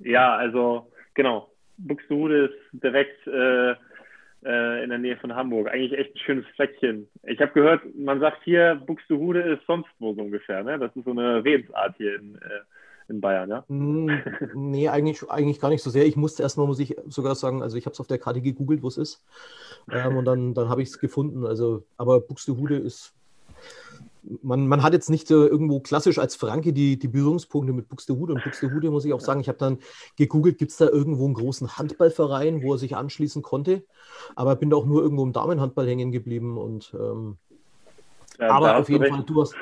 Ja, 0.00 0.34
also 0.34 0.90
genau. 1.14 1.50
Buxtehude 1.76 2.46
ist 2.46 2.82
direkt 2.82 3.26
äh, 3.26 3.72
äh, 3.72 4.82
in 4.82 4.90
der 4.90 4.98
Nähe 4.98 5.16
von 5.18 5.34
Hamburg. 5.34 5.68
Eigentlich 5.68 5.98
echt 5.98 6.14
ein 6.14 6.18
schönes 6.18 6.46
Fleckchen. 6.54 7.08
Ich 7.24 7.40
habe 7.40 7.52
gehört, 7.52 7.82
man 7.94 8.20
sagt 8.20 8.42
hier, 8.44 8.80
Buxtehude 8.86 9.40
ist 9.40 9.62
sonst 9.66 9.88
wo 9.98 10.14
so 10.14 10.22
ungefähr. 10.22 10.62
Ne? 10.62 10.78
Das 10.78 10.94
ist 10.96 11.04
so 11.04 11.10
eine 11.10 11.44
Redensart 11.44 11.94
hier 11.98 12.18
in, 12.18 12.36
äh, 12.36 13.10
in 13.10 13.20
Bayern, 13.20 13.50
ja? 13.50 13.64
Mm, 13.68 14.10
nee, 14.54 14.88
eigentlich, 14.88 15.28
eigentlich 15.30 15.60
gar 15.60 15.68
nicht 15.68 15.82
so 15.82 15.90
sehr. 15.90 16.06
Ich 16.06 16.16
musste 16.16 16.42
erstmal, 16.42 16.66
muss 16.66 16.80
ich 16.80 16.96
sogar 17.08 17.34
sagen, 17.34 17.62
also 17.62 17.76
ich 17.76 17.84
habe 17.84 17.92
es 17.92 18.00
auf 18.00 18.06
der 18.06 18.18
Karte 18.18 18.40
gegoogelt, 18.40 18.82
wo 18.82 18.88
es 18.88 18.96
ist. 18.96 19.24
Ähm, 19.92 20.16
und 20.16 20.24
dann, 20.24 20.54
dann 20.54 20.70
habe 20.70 20.82
ich 20.82 20.88
es 20.88 20.98
gefunden. 20.98 21.44
Also, 21.44 21.84
aber 21.98 22.20
Buxtehude 22.20 22.76
ist 22.76 23.14
man, 24.42 24.66
man 24.66 24.82
hat 24.82 24.92
jetzt 24.92 25.10
nicht 25.10 25.30
äh, 25.30 25.34
irgendwo 25.34 25.80
klassisch 25.80 26.18
als 26.18 26.36
Franke 26.36 26.72
die, 26.72 26.98
die 26.98 27.08
Berührungspunkte 27.08 27.72
mit 27.72 27.88
Buxtehude. 27.88 28.34
Und 28.34 28.44
Buxtehude 28.44 28.90
muss 28.90 29.04
ich 29.04 29.12
auch 29.12 29.20
sagen, 29.20 29.40
ich 29.40 29.48
habe 29.48 29.58
dann 29.58 29.78
gegoogelt, 30.16 30.58
gibt 30.58 30.70
es 30.70 30.76
da 30.76 30.88
irgendwo 30.88 31.24
einen 31.24 31.34
großen 31.34 31.76
Handballverein, 31.76 32.62
wo 32.62 32.74
er 32.74 32.78
sich 32.78 32.96
anschließen 32.96 33.42
konnte. 33.42 33.84
Aber 34.36 34.56
bin 34.56 34.70
da 34.70 34.76
auch 34.76 34.86
nur 34.86 35.02
irgendwo 35.02 35.24
im 35.24 35.32
Damenhandball 35.32 35.86
hängen 35.86 36.12
geblieben 36.12 36.58
und 36.58 36.94
ähm, 36.98 37.38
ja, 38.40 38.50
aber 38.50 38.78
auf 38.78 38.88
jeden 38.88 39.04
Fall, 39.04 39.22
du 39.24 39.42
hast, 39.42 39.54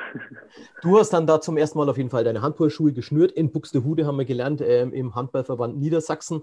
du 0.82 0.98
hast 0.98 1.10
dann 1.10 1.26
da 1.26 1.40
zum 1.40 1.56
ersten 1.56 1.78
Mal 1.78 1.88
auf 1.88 1.96
jeden 1.96 2.10
Fall 2.10 2.24
deine 2.24 2.42
Handballschuhe 2.42 2.92
geschnürt. 2.92 3.32
In 3.32 3.50
Buxtehude 3.50 4.06
haben 4.06 4.18
wir 4.18 4.24
gelernt, 4.24 4.60
ähm, 4.60 4.92
im 4.92 5.14
Handballverband 5.14 5.76
Niedersachsen. 5.78 6.42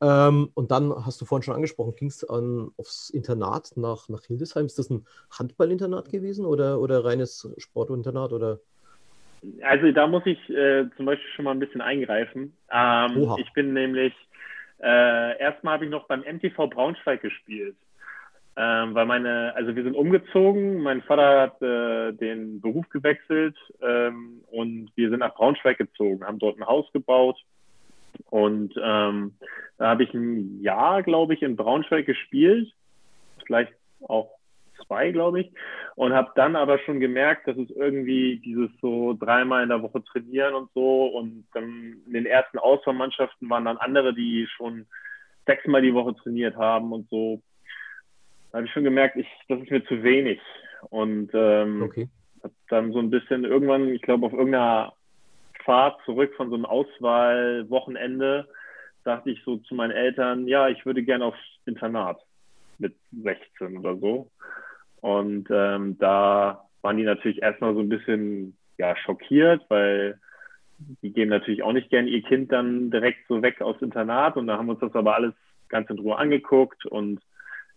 Ähm, 0.00 0.50
und 0.54 0.70
dann 0.70 1.04
hast 1.04 1.20
du 1.20 1.24
vorhin 1.24 1.42
schon 1.42 1.54
angesprochen, 1.54 1.94
ging 1.96 2.08
es 2.08 2.24
aufs 2.28 3.10
Internat 3.10 3.72
nach, 3.76 4.08
nach 4.08 4.22
Hildesheim. 4.24 4.66
Ist 4.66 4.78
das 4.78 4.90
ein 4.90 5.06
Handballinternat 5.30 6.10
gewesen 6.10 6.46
oder, 6.46 6.80
oder 6.80 7.04
reines 7.04 7.52
Sportinternat? 7.58 8.32
Oder? 8.32 8.60
Also 9.62 9.92
da 9.92 10.06
muss 10.06 10.24
ich 10.24 10.38
äh, 10.48 10.86
zum 10.96 11.06
Beispiel 11.06 11.30
schon 11.34 11.44
mal 11.44 11.52
ein 11.52 11.60
bisschen 11.60 11.82
eingreifen. 11.82 12.56
Ähm, 12.72 13.34
ich 13.38 13.52
bin 13.52 13.74
nämlich, 13.74 14.14
äh, 14.82 15.38
erstmal 15.38 15.74
habe 15.74 15.84
ich 15.84 15.90
noch 15.90 16.06
beim 16.06 16.20
MTV 16.20 16.68
Braunschweig 16.68 17.20
gespielt. 17.20 17.76
Ähm, 18.58 18.94
weil 18.94 19.04
meine, 19.04 19.54
also 19.54 19.76
wir 19.76 19.82
sind 19.82 19.94
umgezogen, 19.94 20.80
mein 20.80 21.02
Vater 21.02 21.40
hat 21.42 21.62
äh, 21.62 22.12
den 22.12 22.60
Beruf 22.62 22.88
gewechselt 22.88 23.56
ähm, 23.82 24.42
und 24.50 24.90
wir 24.94 25.10
sind 25.10 25.18
nach 25.18 25.34
Braunschweig 25.34 25.76
gezogen, 25.76 26.24
haben 26.24 26.38
dort 26.38 26.58
ein 26.58 26.66
Haus 26.66 26.90
gebaut. 26.92 27.38
Und 28.30 28.72
ähm, 28.82 29.34
da 29.76 29.88
habe 29.88 30.04
ich 30.04 30.14
ein 30.14 30.62
Jahr, 30.62 31.02
glaube 31.02 31.34
ich, 31.34 31.42
in 31.42 31.56
Braunschweig 31.56 32.06
gespielt, 32.06 32.72
vielleicht 33.44 33.74
auch 34.08 34.30
zwei, 34.86 35.10
glaube 35.10 35.42
ich, 35.42 35.52
und 35.94 36.14
habe 36.14 36.32
dann 36.34 36.56
aber 36.56 36.78
schon 36.78 36.98
gemerkt, 36.98 37.46
dass 37.46 37.58
es 37.58 37.70
irgendwie 37.70 38.38
dieses 38.38 38.70
so 38.80 39.12
dreimal 39.12 39.62
in 39.62 39.68
der 39.68 39.82
Woche 39.82 40.02
trainieren 40.02 40.54
und 40.54 40.70
so 40.72 41.06
und 41.08 41.46
dann 41.52 41.96
in 42.06 42.12
den 42.12 42.26
ersten 42.26 42.58
Auswahlmannschaften 42.58 43.50
waren 43.50 43.66
dann 43.66 43.76
andere, 43.76 44.14
die 44.14 44.46
schon 44.56 44.86
sechsmal 45.44 45.82
die 45.82 45.94
Woche 45.94 46.14
trainiert 46.14 46.56
haben 46.56 46.92
und 46.92 47.08
so 47.10 47.42
habe 48.56 48.66
ich 48.66 48.72
schon 48.72 48.84
gemerkt, 48.84 49.16
ich, 49.16 49.28
das 49.48 49.60
ist 49.60 49.70
mir 49.70 49.84
zu 49.84 50.02
wenig. 50.02 50.40
Und 50.88 51.30
ähm, 51.34 51.82
okay. 51.82 52.08
habe 52.42 52.54
dann 52.68 52.92
so 52.92 52.98
ein 52.98 53.10
bisschen 53.10 53.44
irgendwann, 53.44 53.88
ich 53.88 54.02
glaube, 54.02 54.26
auf 54.26 54.32
irgendeiner 54.32 54.94
Fahrt 55.64 56.00
zurück 56.04 56.32
von 56.36 56.48
so 56.48 56.54
einem 56.54 56.64
Auswahlwochenende, 56.64 58.48
dachte 59.04 59.30
ich 59.30 59.42
so 59.44 59.58
zu 59.58 59.74
meinen 59.74 59.90
Eltern, 59.90 60.48
ja, 60.48 60.68
ich 60.68 60.86
würde 60.86 61.02
gerne 61.02 61.26
aufs 61.26 61.38
Internat 61.66 62.18
mit 62.78 62.94
16 63.22 63.78
oder 63.78 63.96
so. 63.96 64.30
Und 65.00 65.48
ähm, 65.50 65.98
da 65.98 66.66
waren 66.80 66.96
die 66.96 67.04
natürlich 67.04 67.42
erstmal 67.42 67.74
so 67.74 67.80
ein 67.80 67.88
bisschen 67.88 68.56
ja, 68.78 68.96
schockiert, 68.96 69.64
weil 69.68 70.18
die 70.78 71.12
gehen 71.12 71.28
natürlich 71.28 71.62
auch 71.62 71.72
nicht 71.72 71.90
gern 71.90 72.06
ihr 72.06 72.22
Kind 72.22 72.52
dann 72.52 72.90
direkt 72.90 73.26
so 73.28 73.42
weg 73.42 73.60
aufs 73.60 73.82
Internat. 73.82 74.36
Und 74.36 74.46
da 74.46 74.56
haben 74.56 74.66
wir 74.66 74.72
uns 74.72 74.80
das 74.80 74.94
aber 74.94 75.14
alles 75.14 75.34
ganz 75.68 75.90
in 75.90 75.98
Ruhe 75.98 76.16
angeguckt 76.16 76.86
und 76.86 77.20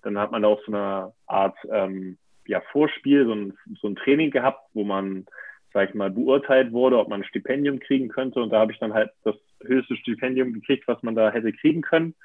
dann 0.01 0.18
hat 0.18 0.32
man 0.32 0.46
auch 0.46 0.60
so 0.65 0.72
eine 0.72 1.13
Art 1.27 1.58
ähm, 1.72 2.18
ja, 2.48 2.62
Vorspiel, 2.72 3.25
so 3.25 3.34
ein, 3.34 3.58
so 3.82 3.88
ein 3.88 3.96
Training 3.96 4.32
gehabt, 4.32 4.70
wo 4.74 4.84
man, 4.84 5.25
sag 5.74 5.89
ich 5.89 5.96
mal, 5.96 6.10
beurteilt 6.10 6.72
wurde, 6.72 6.98
ob 6.98 7.10
man 7.10 7.22
ein 7.22 7.27
Stipendium 7.27 7.79
kriegen 7.79 8.10
könnte. 8.10 8.41
Und 8.41 8.50
da 8.50 8.60
habe 8.60 8.72
ich 8.72 8.79
dann 8.79 8.94
halt 8.94 9.12
das 9.24 9.36
höchste 9.63 9.96
Stipendium 9.98 10.53
gekriegt, 10.53 10.88
was 10.88 11.01
man 11.03 11.15
da 11.15 11.32
hätte 11.32 11.53
kriegen 11.53 11.82
können. 11.82 12.15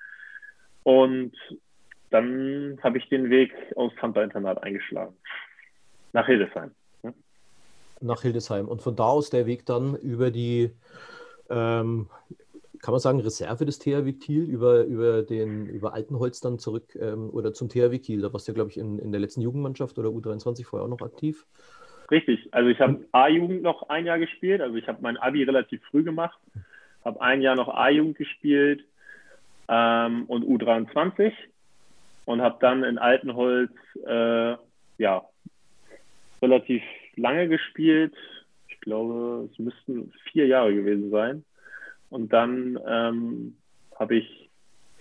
Und 0.82 1.34
dann 2.10 2.78
habe 2.82 2.98
ich 2.98 3.08
den 3.08 3.28
Weg 3.28 3.52
aus 3.76 3.92
Handball-Internat 4.00 4.62
eingeschlagen. 4.62 5.14
Nach 6.12 6.26
Hildesheim. 6.26 6.70
Ne? 7.02 7.12
Nach 8.00 8.22
Hildesheim. 8.22 8.68
Und 8.68 8.82
von 8.82 8.94
da 8.94 9.04
aus 9.04 9.30
der 9.30 9.46
Weg 9.46 9.66
dann 9.66 9.96
über 9.96 10.30
die 10.30 10.70
ähm, 11.50 12.08
kann 12.84 12.92
man 12.92 13.00
sagen, 13.00 13.20
Reserve 13.20 13.64
des 13.64 13.78
THW 13.78 14.12
Kiel 14.12 14.42
über, 14.42 14.84
über, 14.84 15.22
den, 15.22 15.66
über 15.68 15.94
Altenholz 15.94 16.42
dann 16.42 16.58
zurück 16.58 16.94
ähm, 17.00 17.30
oder 17.30 17.54
zum 17.54 17.70
THW 17.70 17.98
Kiel. 17.98 18.20
Da 18.20 18.30
warst 18.30 18.46
du 18.46 18.52
ja, 18.52 18.54
glaube 18.54 18.70
ich, 18.70 18.76
in, 18.76 18.98
in 18.98 19.10
der 19.10 19.22
letzten 19.22 19.40
Jugendmannschaft 19.40 19.98
oder 19.98 20.10
U23 20.10 20.66
vorher 20.66 20.84
auch 20.84 20.90
noch 20.90 21.00
aktiv. 21.00 21.46
Richtig, 22.10 22.46
also 22.52 22.68
ich 22.68 22.78
habe 22.80 23.02
A-Jugend 23.12 23.62
noch 23.62 23.88
ein 23.88 24.04
Jahr 24.04 24.18
gespielt, 24.18 24.60
also 24.60 24.76
ich 24.76 24.86
habe 24.86 24.98
mein 25.00 25.16
Abi 25.16 25.44
relativ 25.44 25.82
früh 25.84 26.04
gemacht, 26.04 26.38
habe 27.02 27.22
ein 27.22 27.40
Jahr 27.40 27.56
noch 27.56 27.68
A-Jugend 27.68 28.18
gespielt 28.18 28.84
ähm, 29.68 30.26
und 30.26 30.44
U23 30.44 31.32
und 32.26 32.42
habe 32.42 32.58
dann 32.60 32.84
in 32.84 32.98
Altenholz 32.98 33.72
äh, 34.06 34.56
ja 34.98 35.22
relativ 36.42 36.82
lange 37.16 37.48
gespielt. 37.48 38.12
Ich 38.68 38.78
glaube, 38.80 39.48
es 39.50 39.58
müssten 39.58 40.12
vier 40.30 40.46
Jahre 40.46 40.74
gewesen 40.74 41.10
sein. 41.10 41.44
Und 42.14 42.32
dann 42.32 42.78
ähm, 42.86 43.56
habe 43.98 44.14
ich 44.14 44.48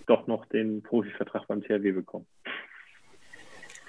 doch 0.06 0.26
noch 0.26 0.46
den 0.46 0.82
Profivertrag 0.82 1.46
beim 1.46 1.62
THW 1.62 1.92
bekommen. 1.92 2.26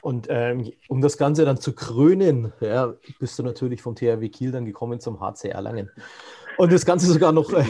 Und 0.03 0.27
ähm, 0.29 0.71
um 0.89 1.01
das 1.01 1.17
Ganze 1.17 1.43
dann 1.43 1.57
zu 1.57 1.73
krönen, 1.73 2.53
ja, 2.59 2.93
bist 3.19 3.39
du 3.39 3.43
natürlich 3.43 3.81
vom 3.81 3.95
THW 3.95 4.29
Kiel 4.29 4.51
dann 4.51 4.65
gekommen 4.65 4.99
zum 4.99 5.19
HC 5.19 5.49
Erlangen. 5.49 5.89
Und 6.57 6.71
das 6.71 6.85
Ganze 6.85 7.07
sogar 7.07 7.31
noch, 7.31 7.51
äh, 7.51 7.65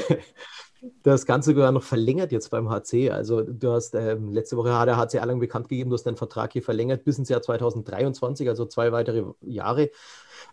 das 1.03 1.25
Ganze 1.25 1.51
sogar 1.51 1.71
noch 1.71 1.83
verlängert 1.83 2.31
jetzt 2.31 2.49
beim 2.49 2.69
HC. 2.69 3.11
Also 3.11 3.41
du 3.41 3.71
hast 3.71 3.95
ähm, 3.95 4.31
letzte 4.31 4.57
Woche 4.57 4.77
hat 4.77 4.87
der 4.87 4.97
HC 4.97 5.17
Erlangen 5.17 5.39
bekannt 5.39 5.69
gegeben, 5.69 5.89
du 5.89 5.95
hast 5.95 6.03
deinen 6.03 6.17
Vertrag 6.17 6.53
hier 6.53 6.63
verlängert 6.63 7.03
bis 7.03 7.17
ins 7.17 7.29
Jahr 7.29 7.41
2023, 7.41 8.49
also 8.49 8.65
zwei 8.65 8.91
weitere 8.91 9.25
Jahre. 9.41 9.89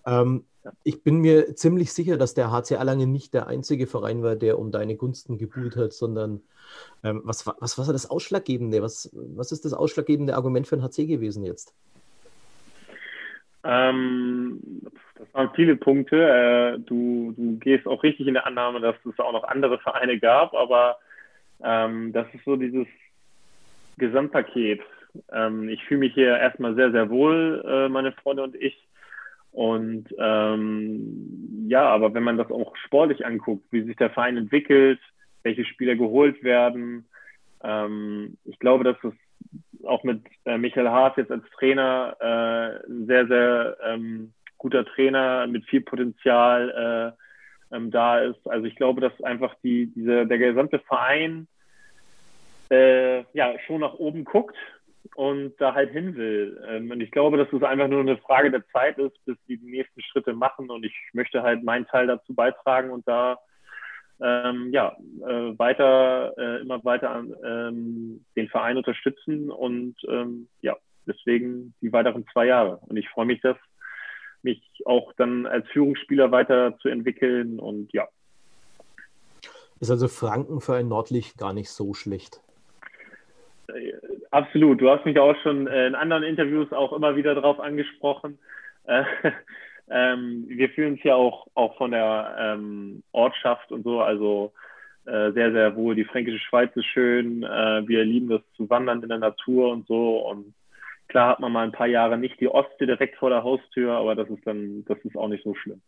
Ähm, 0.07 0.45
ich 0.85 1.03
bin 1.03 1.19
mir 1.19 1.57
ziemlich 1.57 1.93
sicher, 1.93 2.17
dass 2.17 2.35
der 2.35 2.51
HC 2.51 2.75
Erlangen 2.75 3.11
nicht 3.11 3.35
der 3.35 3.47
einzige 3.47 3.87
Verein 3.87 4.23
war, 4.23 4.37
der 4.37 4.59
um 4.59 4.71
deine 4.71 4.97
Gunsten 4.97 5.39
gebuhlt 5.39 5.77
hat, 5.77 5.93
sondern 5.93 6.43
ähm, 7.03 7.23
was, 7.25 7.47
was, 7.47 7.79
was 7.79 7.79
war 7.79 7.93
das 7.93 8.09
Ausschlaggebende? 8.09 8.83
Was, 8.83 9.11
was 9.13 9.53
ist 9.53 9.65
das 9.65 9.73
ausschlaggebende 9.73 10.37
Argument 10.37 10.67
für 10.67 10.77
den 10.77 10.85
HC 10.85 11.07
gewesen 11.07 11.45
jetzt? 11.45 11.75
Ähm, 13.65 14.61
das 15.17 15.33
waren 15.35 15.51
viele 15.55 15.77
Punkte. 15.77 16.17
Äh, 16.17 16.79
du, 16.81 17.33
du 17.37 17.59
gehst 17.59 17.87
auch 17.87 18.03
richtig 18.03 18.27
in 18.27 18.35
der 18.35 18.47
Annahme, 18.47 18.81
dass 18.81 18.97
es 19.05 19.19
auch 19.19 19.33
noch 19.33 19.45
andere 19.45 19.79
Vereine 19.79 20.19
gab, 20.19 20.55
aber 20.55 20.99
ähm, 21.63 22.13
das 22.13 22.27
ist 22.35 22.45
so 22.45 22.57
dieses 22.57 22.87
Gesamtpaket. 23.99 24.81
Ähm, 25.33 25.69
ich 25.69 25.85
fühle 25.85 26.01
mich 26.01 26.15
hier 26.15 26.37
erstmal 26.39 26.75
sehr, 26.75 26.91
sehr 26.91 27.11
wohl, 27.11 27.63
äh, 27.67 27.89
meine 27.89 28.13
Freunde 28.13 28.43
und 28.43 28.57
ich. 28.57 28.77
Und 29.53 30.07
ähm, 30.19 31.67
ja, 31.69 31.85
aber 31.85 32.15
wenn 32.15 32.23
man 32.23 32.39
das 32.39 32.51
auch 32.51 32.75
sportlich 32.77 33.27
anguckt, 33.27 33.65
wie 33.71 33.83
sich 33.83 33.97
der 33.97 34.11
Verein 34.11 34.39
entwickelt, 34.39 34.99
welche 35.43 35.65
Spieler 35.67 35.95
geholt 35.95 36.43
werden, 36.43 37.07
ähm, 37.63 38.39
ich 38.45 38.59
glaube, 38.59 38.85
dass 38.85 38.97
es 39.05 39.13
auch 39.87 40.05
mit 40.05 40.23
äh, 40.45 40.59
Michael 40.59 40.89
Haas 40.89 41.17
jetzt 41.17 41.31
als 41.31 41.45
Trainer 41.51 42.17
äh, 42.21 42.93
sehr, 43.07 43.27
sehr 43.27 43.77
ähm, 43.85 44.33
guter 44.59 44.85
Trainer 44.85 45.47
mit 45.47 45.65
viel 45.67 45.81
Potenzial 45.81 47.15
äh, 47.73 47.77
ähm, 47.77 47.91
da 47.91 48.21
ist. 48.21 48.47
Also 48.49 48.67
ich 48.67 48.77
glaube, 48.77 49.01
dass 49.01 49.23
einfach 49.23 49.55
die, 49.63 49.93
diese, 49.95 50.27
der 50.27 50.39
gesamte 50.39 50.79
Verein 50.79 51.49
äh, 52.71 53.25
ja 53.33 53.59
schon 53.67 53.81
nach 53.81 53.95
oben 53.95 54.25
guckt 54.25 54.57
und 55.15 55.55
da 55.61 55.75
halt 55.75 55.91
hin 55.91 56.17
will. 56.17 56.63
Ähm, 56.69 56.91
und 56.91 57.01
ich 57.01 57.11
glaube, 57.11 57.37
dass 57.37 57.53
es 57.53 57.63
einfach 57.63 57.89
nur 57.89 58.01
eine 58.01 58.19
Frage 58.19 58.51
der 58.51 58.67
Zeit 58.69 58.99
ist, 58.99 59.17
bis 59.25 59.37
die, 59.49 59.59
die 59.59 59.71
nächsten 59.71 60.01
Schritte 60.03 60.33
machen. 60.33 60.71
Und 60.71 60.85
ich 60.85 60.95
möchte 61.13 61.43
halt 61.43 61.63
meinen 61.65 61.87
Teil 61.87 62.07
dazu 62.07 62.35
beitragen 62.35 62.91
und 62.91 63.07
da 63.07 63.39
ähm, 64.23 64.71
ja, 64.73 64.97
äh, 65.27 65.59
weiter, 65.59 66.33
äh, 66.39 66.61
immer 66.61 66.85
weiter 66.85 67.25
ähm, 67.45 68.25
den 68.37 68.49
Verein 68.49 68.77
unterstützen 68.77 69.51
und 69.51 69.97
ähm, 70.09 70.49
ja, 70.61 70.77
deswegen 71.07 71.75
die 71.81 71.93
weiteren 71.93 72.25
zwei 72.33 72.47
Jahre. 72.47 72.79
Und 72.87 72.97
ich 72.97 73.09
freue 73.09 73.27
mich, 73.27 73.41
dass 73.41 73.57
mich 74.43 74.63
auch 74.85 75.13
dann 75.15 75.47
als 75.47 75.67
Führungsspieler 75.69 76.31
weiterzuentwickeln 76.31 77.59
und 77.59 77.93
ja. 77.93 78.09
Ist 79.81 79.91
also 79.91 80.09
Franken 80.09 80.61
für 80.61 80.75
ein 80.75 80.89
Nordlicht 80.89 81.39
gar 81.39 81.53
nicht 81.53 81.71
so 81.71 81.93
schlecht. 81.95 82.41
Äh, 83.69 83.93
absolut. 84.31 84.81
Du 84.81 84.89
hast 84.89 85.05
mich 85.05 85.19
auch 85.19 85.35
schon 85.43 85.67
in 85.67 85.95
anderen 85.95 86.23
Interviews 86.23 86.73
auch 86.73 86.93
immer 86.93 87.17
wieder 87.17 87.35
darauf 87.35 87.59
angesprochen. 87.59 88.39
Äh, 89.89 90.13
ähm, 90.13 90.45
wir 90.49 90.69
fühlen 90.71 90.95
uns 90.95 91.03
ja 91.03 91.15
auch, 91.15 91.47
auch 91.55 91.77
von 91.77 91.91
der 91.91 92.37
ähm, 92.39 93.03
Ortschaft 93.13 93.71
und 93.73 93.85
so, 93.85 94.01
also 94.01 94.53
äh, 95.05 95.33
sehr, 95.33 95.53
sehr 95.53 95.75
wohl. 95.77 95.95
Die 95.95 96.05
fränkische 96.05 96.39
Schweiz 96.39 96.75
ist 96.77 96.87
schön. 96.87 97.43
Äh, 97.43 97.87
wir 97.87 98.05
lieben 98.05 98.29
das 98.29 98.43
zu 98.57 98.69
wandern 98.71 99.03
in 99.03 99.09
der 99.09 99.19
Natur 99.19 99.73
und 99.73 99.87
so. 99.87 100.19
Und 100.29 100.55
klar 101.09 101.31
hat 101.31 101.41
man 101.41 101.53
mal 101.53 101.65
ein 101.65 101.73
paar 101.73 101.87
Jahre 101.87 102.19
nicht 102.19 102.41
die 102.41 102.49
Ostsee 102.49 102.87
direkt 102.87 103.17
vor 103.17 103.31
der 103.31 103.43
Haustür, 103.43 103.95
aber 103.95 104.15
das 104.15 104.29
ist 104.31 104.47
dann, 104.47 104.85
das 104.87 104.99
ist 105.05 105.17
auch 105.17 105.29
nicht 105.29 105.45
so 105.45 105.55
schlimm. 105.55 105.83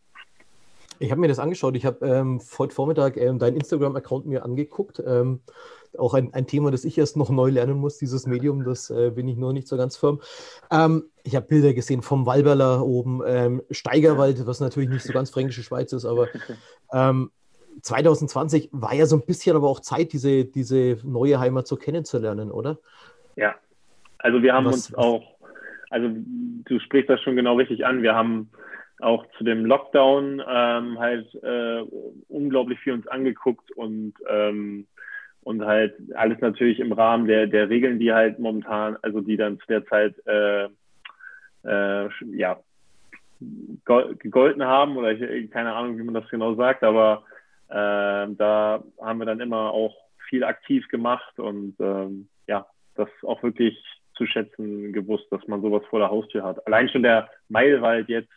Ich 0.99 1.11
habe 1.11 1.21
mir 1.21 1.29
das 1.29 1.39
angeschaut. 1.39 1.77
Ich 1.77 1.87
habe 1.87 2.07
ähm, 2.07 2.41
heute 2.59 2.75
Vormittag 2.75 3.17
ähm, 3.17 3.39
deinen 3.39 3.57
Instagram-Account 3.57 4.27
mir 4.27 4.45
angeguckt. 4.45 5.03
Ähm, 5.05 5.41
auch 5.99 6.15
ein, 6.15 6.33
ein 6.35 6.47
Thema, 6.47 6.71
das 6.71 6.85
ich 6.85 6.99
erst 6.99 7.17
noch 7.17 7.31
neu 7.31 7.51
lernen 7.51 7.79
muss, 7.79 7.99
dieses 7.99 8.27
Medium, 8.27 8.65
das 8.65 8.91
äh, 8.91 9.11
bin 9.11 9.29
ich 9.29 9.37
noch 9.37 9.53
nicht 9.53 9.69
so 9.69 9.77
ganz 9.77 9.97
firm. 9.97 10.21
Ähm, 10.71 11.05
ich 11.23 11.37
habe 11.37 11.47
Bilder 11.47 11.73
gesehen 11.73 12.03
vom 12.03 12.27
Walberler 12.27 12.85
oben, 12.85 13.23
ähm, 13.27 13.63
Steigerwald, 13.71 14.47
was 14.47 14.61
natürlich 14.61 14.89
nicht 14.89 15.03
so 15.03 15.13
ganz 15.13 15.31
fränkische 15.31 15.63
Schweiz 15.63 15.93
ist, 15.93 16.05
aber 16.05 16.29
2020 17.83 18.65
ähm, 18.73 18.83
war 18.83 18.95
ja 18.95 19.07
so 19.07 19.17
ein 19.17 19.27
bisschen 19.27 19.57
aber 19.57 19.69
auch 19.69 19.81
Zeit, 19.81 20.13
diese, 20.13 20.45
diese 20.45 20.99
neue 21.05 21.39
Heimat 21.39 21.67
so 21.67 21.77
kennenzulernen, 21.77 22.51
oder? 22.51 22.79
Ja, 23.37 23.55
also 24.19 24.43
wir 24.43 24.53
haben 24.53 24.67
was, 24.67 24.75
uns 24.75 24.95
auch, 24.95 25.23
also 25.91 26.09
du 26.11 26.81
sprichst 26.81 27.09
das 27.09 27.21
schon 27.23 27.37
genau 27.37 27.57
richtig 27.57 27.87
an, 27.87 28.03
wir 28.03 28.15
haben 28.15 28.51
auch 29.01 29.27
zu 29.37 29.45
dem 29.45 29.65
Lockdown 29.65 30.43
ähm, 30.47 30.99
halt 30.99 31.35
äh, 31.43 31.83
unglaublich 32.29 32.79
viel 32.81 32.93
uns 32.93 33.07
angeguckt 33.09 33.71
und 33.73 34.15
ähm, 34.29 34.87
und 35.43 35.63
halt 35.65 35.95
alles 36.15 36.41
natürlich 36.41 36.81
im 36.81 36.93
Rahmen 36.93 37.27
der 37.27 37.47
der 37.47 37.69
Regeln, 37.69 37.99
die 37.99 38.13
halt 38.13 38.39
momentan, 38.39 38.97
also 39.03 39.21
die 39.21 39.37
dann 39.37 39.59
zu 39.59 39.67
der 39.67 39.85
Zeit 39.87 40.15
äh, 40.27 40.69
äh, 41.65 42.09
ja 42.33 42.59
gegolten 43.85 44.65
haben 44.65 44.97
oder 44.97 45.13
ich, 45.13 45.51
keine 45.51 45.75
Ahnung, 45.75 45.99
wie 45.99 46.03
man 46.03 46.15
das 46.15 46.29
genau 46.29 46.55
sagt, 46.55 46.83
aber 46.83 47.25
äh, 47.69 47.75
da 47.75 48.83
haben 49.01 49.19
wir 49.19 49.27
dann 49.27 49.41
immer 49.41 49.71
auch 49.71 49.95
viel 50.29 50.45
aktiv 50.45 50.87
gemacht 50.89 51.39
und 51.39 51.75
ähm, 51.81 52.29
ja, 52.47 52.67
das 52.95 53.09
auch 53.23 53.43
wirklich 53.43 53.77
zu 54.17 54.27
schätzen 54.27 54.93
gewusst, 54.93 55.27
dass 55.31 55.47
man 55.49 55.61
sowas 55.61 55.83
vor 55.91 55.99
der 55.99 56.11
Haustür 56.11 56.45
hat. 56.45 56.65
Allein 56.67 56.89
schon 56.89 57.03
der 57.03 57.29
Mailwald 57.49 58.09
jetzt, 58.09 58.31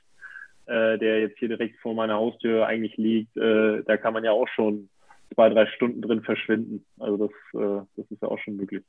äh, 0.67 0.97
der 0.97 1.21
jetzt 1.21 1.39
hier 1.39 1.47
direkt 1.47 1.79
vor 1.79 1.93
meiner 1.93 2.15
Haustür 2.15 2.67
eigentlich 2.67 2.97
liegt, 2.97 3.35
äh, 3.37 3.83
da 3.83 3.97
kann 3.97 4.13
man 4.13 4.23
ja 4.23 4.31
auch 4.31 4.47
schon 4.49 4.89
zwei, 5.33 5.49
drei 5.49 5.65
Stunden 5.67 6.01
drin 6.01 6.21
verschwinden. 6.21 6.85
Also 6.99 7.17
das, 7.27 7.61
äh, 7.61 7.85
das 7.95 8.11
ist 8.11 8.21
ja 8.21 8.27
auch 8.27 8.39
schon 8.39 8.57
möglich. 8.57 8.83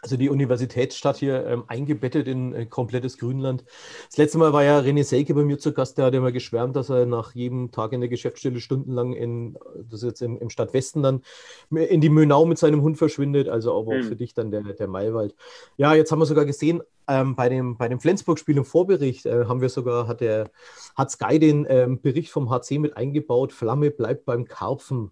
Also 0.00 0.16
die 0.16 0.28
Universitätsstadt 0.28 1.16
hier 1.16 1.44
ähm, 1.46 1.64
eingebettet 1.66 2.28
in 2.28 2.54
äh, 2.54 2.66
komplettes 2.66 3.18
Grünland. 3.18 3.64
Das 4.06 4.16
letzte 4.16 4.38
Mal 4.38 4.52
war 4.52 4.62
ja 4.62 4.78
René 4.78 5.02
Selke 5.02 5.34
bei 5.34 5.42
mir 5.42 5.58
zu 5.58 5.72
Gast, 5.72 5.98
der 5.98 6.06
hat 6.06 6.14
immer 6.14 6.30
geschwärmt, 6.30 6.76
dass 6.76 6.88
er 6.88 7.04
nach 7.04 7.34
jedem 7.34 7.72
Tag 7.72 7.92
in 7.92 8.00
der 8.00 8.08
Geschäftsstelle 8.08 8.60
stundenlang 8.60 9.12
in, 9.12 9.58
das 9.90 10.02
ist 10.02 10.08
jetzt 10.08 10.22
im, 10.22 10.38
im 10.38 10.50
Stadtwesten 10.50 11.02
dann, 11.02 11.22
in 11.70 12.00
die 12.00 12.10
Mönau 12.10 12.46
mit 12.46 12.58
seinem 12.58 12.82
Hund 12.82 12.96
verschwindet, 12.96 13.48
also 13.48 13.76
aber 13.76 13.88
auch 13.88 14.02
mhm. 14.02 14.04
für 14.04 14.16
dich 14.16 14.34
dann 14.34 14.52
der, 14.52 14.62
der 14.62 14.86
Maywald. 14.86 15.34
Ja, 15.76 15.94
jetzt 15.94 16.12
haben 16.12 16.20
wir 16.20 16.26
sogar 16.26 16.44
gesehen, 16.44 16.80
ähm, 17.08 17.34
bei 17.34 17.48
dem, 17.48 17.76
bei 17.76 17.88
dem 17.88 17.98
Flensburg-Spiel 17.98 18.56
im 18.56 18.64
Vorbericht 18.64 19.26
äh, 19.26 19.46
haben 19.46 19.60
wir 19.60 19.68
sogar, 19.68 20.06
hat, 20.06 20.20
der, 20.20 20.50
hat 20.94 21.10
Sky 21.10 21.40
den 21.40 21.66
ähm, 21.68 22.00
Bericht 22.00 22.30
vom 22.30 22.50
HC 22.50 22.78
mit 22.78 22.96
eingebaut, 22.96 23.52
Flamme 23.52 23.90
bleibt 23.90 24.26
beim 24.26 24.44
Karpfen. 24.44 25.10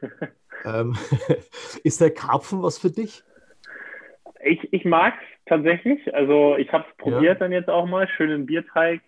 ähm, 0.66 0.96
ist 1.84 2.00
der 2.02 2.10
Karpfen 2.10 2.62
was 2.62 2.76
für 2.76 2.90
dich? 2.90 3.24
Ich, 4.44 4.72
ich 4.72 4.84
mag 4.84 5.14
es 5.14 5.44
tatsächlich. 5.46 6.14
Also 6.14 6.56
ich 6.56 6.72
habe 6.72 6.84
es 6.88 6.96
probiert 6.96 7.22
ja. 7.22 7.34
dann 7.34 7.52
jetzt 7.52 7.68
auch 7.68 7.86
mal, 7.86 8.08
schönen 8.08 8.46
Bierteig. 8.46 9.00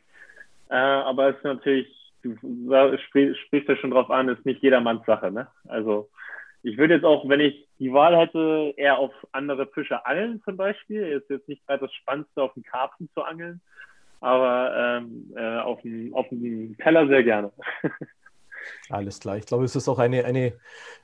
Äh, 0.69 0.75
aber 0.75 1.31
es 1.31 1.37
ist 1.37 1.45
natürlich, 1.45 2.12
du 2.23 2.99
sprichst, 3.09 3.39
sprichst 3.41 3.69
ja 3.69 3.77
schon 3.77 3.91
drauf 3.91 4.11
an, 4.11 4.29
ist 4.29 4.45
nicht 4.47 4.62
jedermanns 4.62 5.05
Sache. 5.07 5.31
Ne? 5.31 5.47
Also 5.69 6.09
ich 6.62 6.79
würde 6.79 6.95
jetzt 6.95 7.05
auch, 7.05 7.29
wenn 7.29 7.41
ich 7.41 7.67
die 7.79 7.93
Wahl 7.93 8.17
hätte, 8.17 8.73
eher 8.77 8.99
auf 8.99 9.12
andere 9.33 9.67
Fische 9.67 10.07
angeln 10.07 10.41
zum 10.45 10.57
Beispiel. 10.57 11.03
Ist 11.03 11.29
jetzt 11.29 11.49
nicht 11.49 11.67
gerade 11.67 11.81
das 11.81 11.95
Spannendste, 11.95 12.43
auf 12.43 12.55
den 12.55 12.62
Karpfen 12.62 13.09
zu 13.15 13.23
angeln. 13.23 13.61
Aber 14.21 15.03
ähm, 15.03 15.33
äh, 15.37 15.59
auf, 15.59 15.83
dem, 15.83 16.15
auf 16.15 16.29
dem 16.29 16.77
Teller 16.79 17.09
sehr 17.09 17.25
gerne. 17.25 17.51
Alles 18.89 19.21
klar. 19.21 19.37
Ich 19.37 19.47
glaube, 19.47 19.65
es 19.65 19.75
ist 19.75 19.89
auch 19.89 19.99
eine, 19.99 20.25
eine 20.25 20.53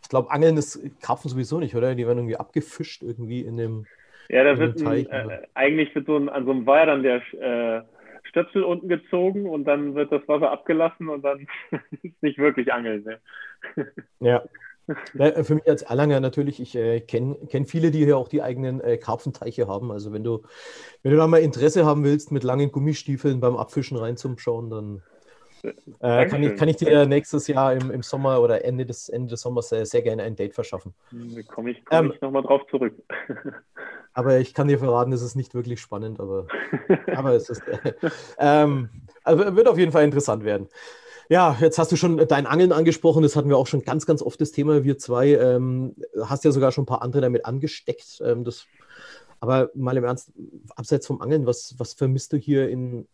ich 0.02 0.08
glaube, 0.08 0.30
Angeln 0.30 0.56
ist 0.56 0.80
Karpfen 1.00 1.30
sowieso 1.30 1.58
nicht, 1.58 1.74
oder? 1.74 1.94
Die 1.94 2.06
werden 2.06 2.18
irgendwie 2.18 2.36
abgefischt 2.36 3.02
irgendwie 3.02 3.40
in 3.40 3.56
dem. 3.56 3.86
Ja, 4.28 4.44
da 4.44 4.58
wird 4.58 4.82
ein, 4.82 5.06
äh, 5.06 5.42
eigentlich 5.54 5.94
wird 5.94 6.06
so 6.06 6.16
ein, 6.16 6.28
an 6.28 6.44
so 6.44 6.50
einem 6.50 6.66
Weiher 6.66 6.86
dann 6.86 7.02
der 7.02 7.22
äh, 7.32 7.82
Stöpsel 8.24 8.62
unten 8.62 8.88
gezogen 8.88 9.46
und 9.46 9.64
dann 9.64 9.94
wird 9.94 10.12
das 10.12 10.26
Wasser 10.28 10.50
abgelassen 10.50 11.08
und 11.08 11.22
dann 11.22 11.46
ist 12.02 12.22
nicht 12.22 12.38
wirklich 12.38 12.72
Angeln. 12.72 13.04
Ne? 13.04 13.86
Ja. 14.20 14.44
ja. 15.14 15.42
Für 15.42 15.54
mich 15.54 15.68
als 15.68 15.82
Erlanger 15.82 16.20
natürlich, 16.20 16.60
ich 16.60 16.74
äh, 16.76 17.00
kenne 17.00 17.36
kenn 17.48 17.64
viele, 17.64 17.90
die 17.90 18.04
hier 18.04 18.18
auch 18.18 18.28
die 18.28 18.42
eigenen 18.42 18.80
äh, 18.80 18.98
Karpfenteiche 18.98 19.66
haben. 19.66 19.90
Also 19.90 20.12
wenn 20.12 20.24
du, 20.24 20.42
wenn 21.02 21.12
du 21.12 21.18
da 21.18 21.26
mal 21.26 21.40
Interesse 21.40 21.86
haben 21.86 22.04
willst, 22.04 22.30
mit 22.30 22.44
langen 22.44 22.70
Gummistiefeln 22.70 23.40
beim 23.40 23.56
Abfischen 23.56 23.96
reinzuschauen, 23.96 24.70
dann 24.70 25.02
äh, 25.62 26.26
kann, 26.26 26.42
ich, 26.42 26.56
kann 26.56 26.68
ich 26.68 26.76
dir 26.76 27.06
nächstes 27.06 27.46
Jahr 27.46 27.74
im, 27.74 27.90
im 27.90 28.02
Sommer 28.02 28.40
oder 28.40 28.64
Ende 28.64 28.86
des, 28.86 29.08
Ende 29.08 29.30
des 29.30 29.40
Sommers 29.40 29.68
sehr, 29.68 29.86
sehr 29.86 30.02
gerne 30.02 30.22
ein 30.22 30.36
Date 30.36 30.54
verschaffen. 30.54 30.94
Da 31.10 31.18
hm, 31.18 31.46
komme 31.46 31.70
ich, 31.70 31.84
komm 31.84 32.06
ähm, 32.06 32.12
ich 32.14 32.20
nochmal 32.20 32.42
drauf 32.42 32.62
zurück. 32.70 32.94
aber 34.12 34.38
ich 34.38 34.54
kann 34.54 34.68
dir 34.68 34.78
verraten, 34.78 35.12
es 35.12 35.22
ist 35.22 35.34
nicht 35.34 35.54
wirklich 35.54 35.80
spannend, 35.80 36.20
aber, 36.20 36.46
aber 37.14 37.32
es 37.32 37.50
ist. 37.50 37.62
Äh, 37.66 37.92
ähm, 38.38 38.90
also 39.24 39.56
wird 39.56 39.68
auf 39.68 39.78
jeden 39.78 39.92
Fall 39.92 40.04
interessant 40.04 40.44
werden. 40.44 40.68
Ja, 41.30 41.56
jetzt 41.60 41.78
hast 41.78 41.92
du 41.92 41.96
schon 41.96 42.16
dein 42.26 42.46
Angeln 42.46 42.72
angesprochen, 42.72 43.22
das 43.22 43.36
hatten 43.36 43.50
wir 43.50 43.58
auch 43.58 43.66
schon 43.66 43.82
ganz, 43.82 44.06
ganz 44.06 44.22
oft 44.22 44.40
das 44.40 44.50
Thema, 44.50 44.82
wir 44.84 44.96
zwei. 44.96 45.34
Ähm, 45.34 45.94
hast 46.24 46.44
ja 46.44 46.52
sogar 46.52 46.72
schon 46.72 46.84
ein 46.84 46.86
paar 46.86 47.02
andere 47.02 47.20
damit 47.20 47.44
angesteckt. 47.44 48.22
Ähm, 48.24 48.44
das, 48.44 48.66
aber 49.38 49.70
mal 49.74 49.96
im 49.96 50.04
Ernst, 50.04 50.32
abseits 50.74 51.06
vom 51.06 51.20
Angeln, 51.20 51.44
was, 51.46 51.74
was 51.78 51.92
vermisst 51.92 52.32
du 52.32 52.38
hier 52.38 52.70
in, 52.70 53.06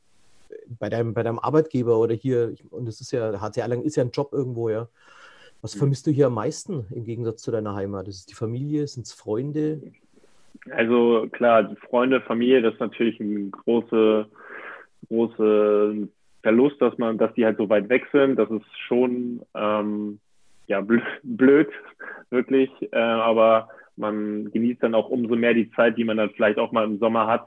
bei 0.66 0.88
deinem, 0.88 1.14
bei 1.14 1.22
deinem 1.22 1.38
Arbeitgeber 1.38 1.98
oder 1.98 2.14
hier, 2.14 2.54
und 2.70 2.86
das 2.86 3.00
ist 3.00 3.12
ja, 3.12 3.40
HC 3.40 3.60
Erlangen 3.60 3.84
ist 3.84 3.96
ja 3.96 4.04
ein 4.04 4.10
Job 4.10 4.32
irgendwo, 4.32 4.68
ja. 4.68 4.88
Was 5.62 5.74
mhm. 5.74 5.78
vermisst 5.78 6.06
du 6.06 6.10
hier 6.10 6.26
am 6.26 6.34
meisten 6.34 6.86
im 6.90 7.04
Gegensatz 7.04 7.42
zu 7.42 7.50
deiner 7.50 7.74
Heimat? 7.74 8.08
Ist 8.08 8.18
es 8.18 8.26
die 8.26 8.34
Familie? 8.34 8.86
Sind 8.86 9.06
es 9.06 9.12
Freunde? 9.12 9.80
Also 10.70 11.26
klar, 11.32 11.64
die 11.64 11.76
Freunde, 11.76 12.20
Familie, 12.20 12.62
das 12.62 12.74
ist 12.74 12.80
natürlich 12.80 13.20
ein 13.20 13.50
großer 13.50 14.26
große 15.08 16.08
Verlust, 16.42 16.80
dass 16.80 16.96
man, 16.98 17.18
dass 17.18 17.32
die 17.34 17.44
halt 17.44 17.58
so 17.58 17.68
weit 17.68 17.88
weg 17.88 18.06
sind. 18.12 18.36
Das 18.36 18.50
ist 18.50 18.66
schon 18.86 19.42
ähm, 19.54 20.18
ja 20.66 20.82
blöd, 21.22 21.68
wirklich. 22.30 22.70
Äh, 22.92 22.98
aber 22.98 23.68
man 23.96 24.50
genießt 24.50 24.82
dann 24.82 24.94
auch 24.94 25.08
umso 25.08 25.36
mehr 25.36 25.54
die 25.54 25.70
Zeit, 25.72 25.96
die 25.96 26.04
man 26.04 26.16
dann 26.16 26.30
vielleicht 26.30 26.58
auch 26.58 26.72
mal 26.72 26.84
im 26.84 26.98
Sommer 26.98 27.26
hat, 27.26 27.46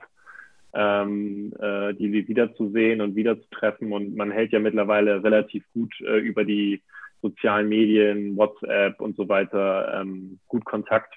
ähm, 0.77 1.51
äh, 1.59 1.95
die 1.95 2.27
wiederzusehen 2.27 3.01
und 3.01 3.15
wiederzutreffen. 3.15 3.91
Und 3.91 4.15
man 4.15 4.29
hält 4.29 4.51
ja 4.51 4.59
mittlerweile 4.59 5.23
relativ 5.23 5.63
gut 5.73 5.91
äh, 6.01 6.19
über 6.19 6.45
die 6.45 6.81
sozialen 7.23 7.67
Medien, 7.67 8.37
WhatsApp 8.37 9.01
und 9.01 9.17
so 9.17 9.27
weiter 9.27 10.01
ähm, 10.01 10.37
gut 10.47 10.65
Kontakt. 10.65 11.15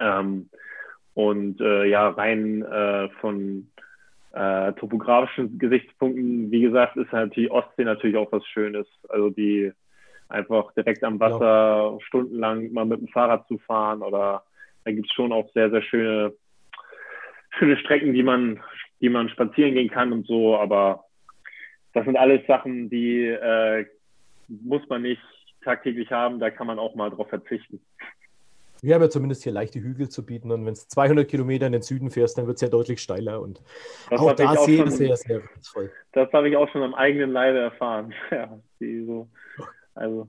Ähm, 0.00 0.50
und 1.14 1.60
äh, 1.60 1.84
ja, 1.84 2.08
rein 2.08 2.62
äh, 2.62 3.08
von 3.20 3.68
äh, 4.32 4.72
topografischen 4.72 5.58
Gesichtspunkten, 5.58 6.50
wie 6.50 6.60
gesagt, 6.60 6.96
ist 6.96 7.12
halt 7.12 7.36
die 7.36 7.50
Ostsee 7.50 7.84
natürlich 7.84 8.16
auch 8.16 8.32
was 8.32 8.44
Schönes. 8.48 8.86
Also 9.08 9.30
die 9.30 9.72
einfach 10.28 10.72
direkt 10.72 11.04
am 11.04 11.20
Wasser 11.20 11.92
ja. 11.92 11.98
stundenlang 12.00 12.72
mal 12.72 12.84
mit 12.84 13.00
dem 13.00 13.08
Fahrrad 13.08 13.46
zu 13.46 13.58
fahren 13.58 14.02
oder 14.02 14.42
da 14.84 14.90
gibt 14.90 15.06
es 15.08 15.14
schon 15.14 15.32
auch 15.32 15.48
sehr, 15.52 15.70
sehr 15.70 15.82
schöne 15.82 16.32
schöne 17.58 17.76
Strecken, 17.78 18.12
die 18.12 18.22
man, 18.22 18.60
die 19.00 19.08
man 19.08 19.28
spazieren 19.28 19.74
gehen 19.74 19.90
kann 19.90 20.12
und 20.12 20.26
so, 20.26 20.56
aber 20.56 21.04
das 21.92 22.04
sind 22.04 22.16
alles 22.16 22.46
Sachen, 22.46 22.90
die 22.90 23.24
äh, 23.24 23.86
muss 24.48 24.82
man 24.88 25.02
nicht 25.02 25.22
tagtäglich 25.62 26.10
haben, 26.10 26.38
da 26.38 26.50
kann 26.50 26.66
man 26.66 26.78
auch 26.78 26.94
mal 26.94 27.10
drauf 27.10 27.28
verzichten. 27.28 27.80
Wir 28.82 28.94
haben 28.94 29.02
ja 29.02 29.10
zumindest 29.10 29.42
hier 29.42 29.52
leichte 29.52 29.80
Hügel 29.80 30.08
zu 30.08 30.24
bieten 30.24 30.50
und 30.52 30.66
wenn 30.66 30.74
es 30.74 30.86
200 30.88 31.26
Kilometer 31.26 31.66
in 31.66 31.72
den 31.72 31.82
Süden 31.82 32.10
fährst, 32.10 32.36
dann 32.36 32.46
wird 32.46 32.56
es 32.56 32.60
ja 32.60 32.68
deutlich 32.68 33.00
steiler 33.00 33.40
und 33.40 33.60
das 34.10 34.20
auch 34.20 34.32
da 34.34 34.54
sehen 34.56 34.86
ist 34.88 34.98
sehr, 34.98 35.16
sehr 35.16 35.40
reizvoll. 35.42 35.90
Das 36.12 36.30
habe 36.32 36.48
ich 36.48 36.56
auch 36.56 36.68
schon 36.70 36.82
am 36.82 36.94
eigenen 36.94 37.32
Leibe 37.32 37.58
erfahren. 37.58 38.12
Ja, 38.30 38.58
so, 38.78 39.28
also 39.94 40.28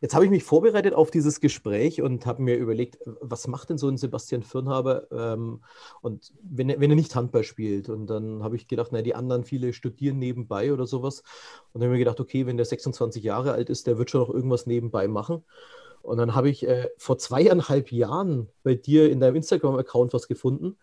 Jetzt 0.00 0.14
habe 0.14 0.24
ich 0.24 0.30
mich 0.30 0.44
vorbereitet 0.44 0.94
auf 0.94 1.10
dieses 1.10 1.40
Gespräch 1.40 2.02
und 2.02 2.26
habe 2.26 2.42
mir 2.42 2.56
überlegt, 2.56 2.98
was 3.20 3.46
macht 3.46 3.70
denn 3.70 3.78
so 3.78 3.88
ein 3.88 3.96
Sebastian 3.96 4.42
Firnhaber 4.42 5.10
ähm, 5.10 5.62
und 6.00 6.32
wenn 6.42 6.70
er, 6.70 6.80
wenn 6.80 6.90
er 6.90 6.96
nicht 6.96 7.14
Handball 7.14 7.44
spielt? 7.44 7.88
Und 7.88 8.06
dann 8.06 8.42
habe 8.42 8.56
ich 8.56 8.68
gedacht, 8.68 8.90
na, 8.92 9.02
die 9.02 9.14
anderen 9.14 9.44
viele 9.44 9.72
studieren 9.72 10.18
nebenbei 10.18 10.72
oder 10.72 10.86
sowas. 10.86 11.22
Und 11.72 11.80
dann 11.80 11.88
habe 11.88 11.94
ich 11.94 11.98
mir 11.98 12.04
gedacht, 12.04 12.20
okay, 12.20 12.46
wenn 12.46 12.56
der 12.56 12.66
26 12.66 13.22
Jahre 13.22 13.52
alt 13.52 13.70
ist, 13.70 13.86
der 13.86 13.98
wird 13.98 14.10
schon 14.10 14.20
noch 14.20 14.30
irgendwas 14.30 14.66
nebenbei 14.66 15.08
machen. 15.08 15.44
Und 16.02 16.18
dann 16.18 16.34
habe 16.34 16.50
ich 16.50 16.66
äh, 16.66 16.88
vor 16.98 17.16
zweieinhalb 17.16 17.92
Jahren 17.92 18.48
bei 18.64 18.74
dir 18.74 19.10
in 19.10 19.20
deinem 19.20 19.36
Instagram-Account 19.36 20.12
was 20.12 20.26
gefunden. 20.26 20.76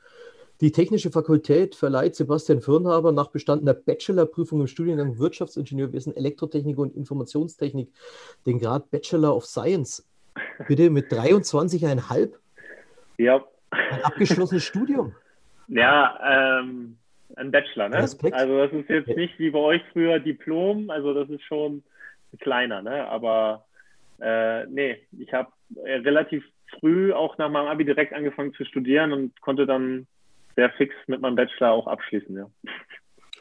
Die 0.61 0.73
Technische 0.73 1.09
Fakultät 1.09 1.73
verleiht 1.73 2.15
Sebastian 2.15 2.59
Firnhaber 2.59 3.13
nach 3.13 3.29
bestandener 3.29 3.73
Bachelorprüfung 3.73 4.59
im 4.59 4.67
Studiengang 4.67 5.17
Wirtschaftsingenieurwesen, 5.17 6.13
Elektrotechnik 6.17 6.77
und 6.77 6.97
Informationstechnik 6.97 7.89
den 8.45 8.59
Grad 8.59 8.91
Bachelor 8.91 9.37
of 9.37 9.45
Science. 9.45 10.05
Bitte 10.67 10.89
mit 10.89 11.09
23,5? 11.11 12.33
Ja. 13.17 13.41
Ein 13.69 14.01
abgeschlossenes 14.03 14.63
Studium. 14.63 15.15
Ja, 15.69 16.59
ähm, 16.59 16.97
ein 17.37 17.51
Bachelor, 17.51 17.87
ne? 17.87 17.99
Respekt. 17.99 18.35
Also 18.35 18.57
das 18.57 18.73
ist 18.73 18.89
jetzt 18.89 19.15
nicht 19.15 19.39
wie 19.39 19.51
bei 19.51 19.59
euch 19.59 19.81
früher 19.93 20.19
Diplom, 20.19 20.89
also 20.89 21.13
das 21.13 21.29
ist 21.29 21.43
schon 21.43 21.83
kleiner, 22.41 22.81
ne? 22.81 23.07
Aber 23.07 23.65
äh, 24.19 24.65
nee, 24.65 24.97
ich 25.17 25.31
habe 25.31 25.51
relativ 25.85 26.43
früh 26.79 27.13
auch 27.13 27.37
nach 27.37 27.49
meinem 27.49 27.67
Abi 27.67 27.85
direkt 27.85 28.13
angefangen 28.13 28.53
zu 28.55 28.65
studieren 28.65 29.13
und 29.13 29.39
konnte 29.39 29.65
dann 29.65 30.05
sehr 30.59 30.69
fix 30.71 30.93
mit 31.07 31.21
meinem 31.21 31.35
Bachelor 31.35 31.71
auch 31.71 31.87
abschließen, 31.87 32.35
ja. 32.35 32.45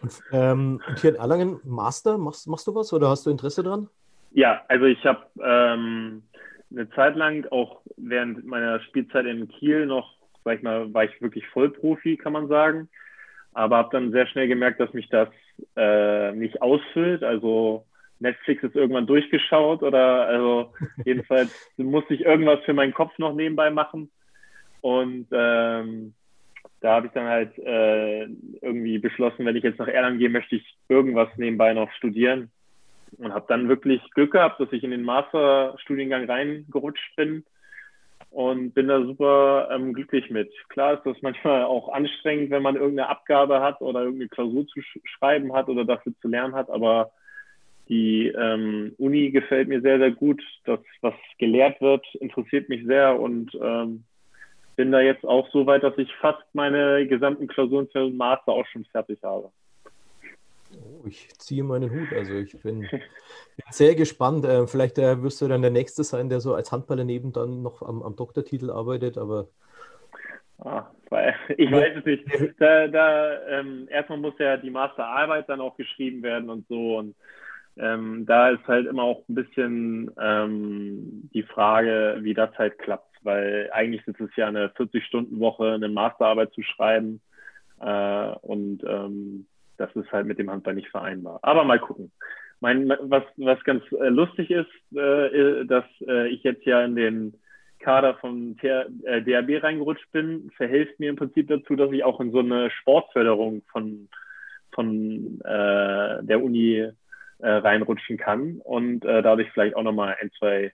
Und, 0.00 0.22
ähm, 0.32 0.80
und 0.86 1.00
hier 1.00 1.10
in 1.10 1.16
Erlangen, 1.16 1.60
Master, 1.64 2.16
machst, 2.16 2.46
machst 2.46 2.68
du 2.68 2.74
was 2.76 2.92
oder 2.92 3.08
hast 3.08 3.26
du 3.26 3.30
Interesse 3.30 3.64
dran? 3.64 3.88
Ja, 4.30 4.62
also 4.68 4.84
ich 4.84 5.04
habe 5.04 5.26
ähm, 5.42 6.22
eine 6.70 6.88
Zeit 6.90 7.16
lang 7.16 7.44
auch 7.50 7.80
während 7.96 8.46
meiner 8.46 8.78
Spielzeit 8.82 9.26
in 9.26 9.48
Kiel 9.48 9.86
noch, 9.86 10.14
sag 10.44 10.58
ich 10.58 10.62
mal, 10.62 10.94
war 10.94 11.04
ich 11.04 11.20
wirklich 11.20 11.44
Vollprofi, 11.48 12.16
kann 12.16 12.32
man 12.32 12.46
sagen. 12.46 12.88
Aber 13.52 13.78
habe 13.78 13.88
dann 13.90 14.12
sehr 14.12 14.28
schnell 14.28 14.46
gemerkt, 14.46 14.78
dass 14.78 14.92
mich 14.92 15.08
das 15.08 15.30
äh, 15.74 16.30
nicht 16.30 16.62
ausfüllt. 16.62 17.24
Also 17.24 17.84
Netflix 18.20 18.62
ist 18.62 18.76
irgendwann 18.76 19.08
durchgeschaut 19.08 19.82
oder 19.82 20.28
also 20.28 20.72
jedenfalls 21.04 21.52
musste 21.76 22.14
ich 22.14 22.20
irgendwas 22.20 22.60
für 22.64 22.74
meinen 22.74 22.94
Kopf 22.94 23.18
noch 23.18 23.34
nebenbei 23.34 23.70
machen. 23.70 24.12
Und 24.80 25.26
ähm, 25.32 26.14
da 26.80 26.94
habe 26.94 27.06
ich 27.06 27.12
dann 27.12 27.26
halt 27.26 27.58
äh, 27.58 28.24
irgendwie 28.62 28.98
beschlossen, 28.98 29.44
wenn 29.44 29.56
ich 29.56 29.64
jetzt 29.64 29.78
nach 29.78 29.88
Erlangen 29.88 30.18
gehe, 30.18 30.28
möchte 30.28 30.56
ich 30.56 30.76
irgendwas 30.88 31.28
nebenbei 31.36 31.72
noch 31.74 31.90
studieren. 31.92 32.50
Und 33.16 33.32
habe 33.32 33.46
dann 33.48 33.68
wirklich 33.68 34.02
Glück 34.10 34.32
gehabt, 34.32 34.60
dass 34.60 34.70
ich 34.72 34.84
in 34.84 34.90
den 34.90 35.02
Masterstudiengang 35.02 36.26
reingerutscht 36.30 37.16
bin. 37.16 37.44
und 38.30 38.74
bin 38.74 38.88
da 38.88 39.02
super 39.02 39.68
ähm, 39.72 39.94
glücklich 39.94 40.30
mit. 40.30 40.52
Klar 40.68 40.94
ist 40.94 41.06
das 41.06 41.16
manchmal 41.22 41.64
auch 41.64 41.88
anstrengend, 41.88 42.50
wenn 42.50 42.62
man 42.62 42.76
irgendeine 42.76 43.08
Abgabe 43.08 43.60
hat 43.60 43.80
oder 43.80 44.00
irgendeine 44.00 44.28
Klausur 44.28 44.66
zu 44.66 44.80
sch 44.82 44.98
schreiben 45.04 45.52
hat 45.52 45.68
oder 45.68 45.84
dafür 45.84 46.12
zu 46.20 46.28
lernen 46.28 46.54
hat, 46.54 46.68
aber 46.70 47.10
die 47.88 48.28
ähm, 48.28 48.94
Uni 48.98 49.30
gefällt 49.30 49.68
mir 49.68 49.80
sehr, 49.80 49.98
sehr 49.98 50.10
gut. 50.10 50.42
Das, 50.64 50.80
was 51.00 51.14
gelehrt 51.38 51.80
wird, 51.80 52.04
interessiert 52.16 52.68
mich 52.68 52.84
sehr 52.84 53.18
und 53.18 53.50
ähm, 53.62 54.04
bin 54.78 54.92
da 54.92 55.00
jetzt 55.00 55.26
auch 55.26 55.50
so 55.50 55.66
weit, 55.66 55.82
dass 55.82 55.98
ich 55.98 56.08
fast 56.20 56.44
meine 56.52 57.04
gesamten 57.08 57.48
Klausuren 57.48 57.88
für 57.88 57.98
den 57.98 58.16
Master 58.16 58.52
auch 58.52 58.66
schon 58.66 58.84
fertig 58.84 59.18
habe. 59.24 59.50
Oh, 60.72 61.04
ich 61.04 61.28
ziehe 61.36 61.64
meinen 61.64 61.90
Hut. 61.90 62.16
Also 62.16 62.34
ich 62.34 62.56
bin 62.62 62.88
sehr 63.70 63.96
gespannt. 63.96 64.44
Äh, 64.44 64.68
vielleicht 64.68 64.98
äh, 64.98 65.20
wirst 65.20 65.42
du 65.42 65.48
dann 65.48 65.62
der 65.62 65.72
Nächste 65.72 66.04
sein, 66.04 66.28
der 66.28 66.38
so 66.38 66.54
als 66.54 66.70
Handballer 66.70 67.02
neben 67.02 67.32
dann 67.32 67.60
noch 67.60 67.82
am, 67.82 68.02
am 68.02 68.14
Doktortitel 68.14 68.70
arbeitet, 68.70 69.18
aber. 69.18 69.48
Ah, 70.60 70.86
weil, 71.10 71.34
ich 71.56 71.72
weiß 71.72 71.96
es 71.98 72.04
nicht. 72.04 72.24
Da, 72.60 72.86
da 72.86 73.42
ähm, 73.48 73.88
erstmal 73.90 74.18
muss 74.18 74.38
ja 74.38 74.56
die 74.58 74.70
Masterarbeit 74.70 75.48
dann 75.48 75.60
auch 75.60 75.76
geschrieben 75.76 76.22
werden 76.22 76.50
und 76.50 76.68
so. 76.68 76.98
Und 76.98 77.16
ähm, 77.78 78.26
da 78.26 78.50
ist 78.50 78.64
halt 78.68 78.86
immer 78.86 79.02
auch 79.02 79.24
ein 79.28 79.34
bisschen 79.34 80.10
ähm, 80.20 81.28
die 81.34 81.42
Frage, 81.42 82.18
wie 82.20 82.34
das 82.34 82.56
halt 82.56 82.78
klappt, 82.78 83.07
weil 83.22 83.70
eigentlich 83.72 84.06
ist 84.06 84.20
es 84.20 84.34
ja 84.36 84.48
eine 84.48 84.68
40-Stunden-Woche, 84.68 85.72
eine 85.72 85.88
Masterarbeit 85.88 86.52
zu 86.52 86.62
schreiben. 86.62 87.20
Äh, 87.80 88.30
und 88.42 88.82
ähm, 88.84 89.46
das 89.76 89.94
ist 89.94 90.10
halt 90.12 90.26
mit 90.26 90.38
dem 90.38 90.50
Handball 90.50 90.74
nicht 90.74 90.88
vereinbar. 90.88 91.38
Aber 91.42 91.64
mal 91.64 91.78
gucken. 91.78 92.10
Mein, 92.60 92.88
was, 92.88 93.22
was 93.36 93.62
ganz 93.62 93.84
äh, 93.92 94.08
lustig 94.08 94.50
ist, 94.50 94.96
äh, 94.96 95.64
dass 95.64 95.84
äh, 96.06 96.28
ich 96.28 96.42
jetzt 96.42 96.64
ja 96.64 96.84
in 96.84 96.96
den 96.96 97.34
Kader 97.78 98.18
TR, 98.20 98.86
äh, 99.04 99.22
DRB 99.22 99.62
reingerutscht 99.62 100.10
bin, 100.10 100.50
verhilft 100.56 100.98
mir 100.98 101.10
im 101.10 101.16
Prinzip 101.16 101.48
dazu, 101.48 101.76
dass 101.76 101.92
ich 101.92 102.02
auch 102.02 102.20
in 102.20 102.32
so 102.32 102.40
eine 102.40 102.70
Sportförderung 102.70 103.62
von, 103.70 104.08
von 104.72 105.40
äh, 105.44 106.24
der 106.24 106.42
Uni 106.42 106.88
äh, 107.38 107.48
reinrutschen 107.48 108.16
kann 108.16 108.60
und 108.64 109.04
äh, 109.04 109.22
dadurch 109.22 109.50
vielleicht 109.52 109.76
auch 109.76 109.84
nochmal 109.84 110.16
ein, 110.20 110.30
zwei 110.38 110.72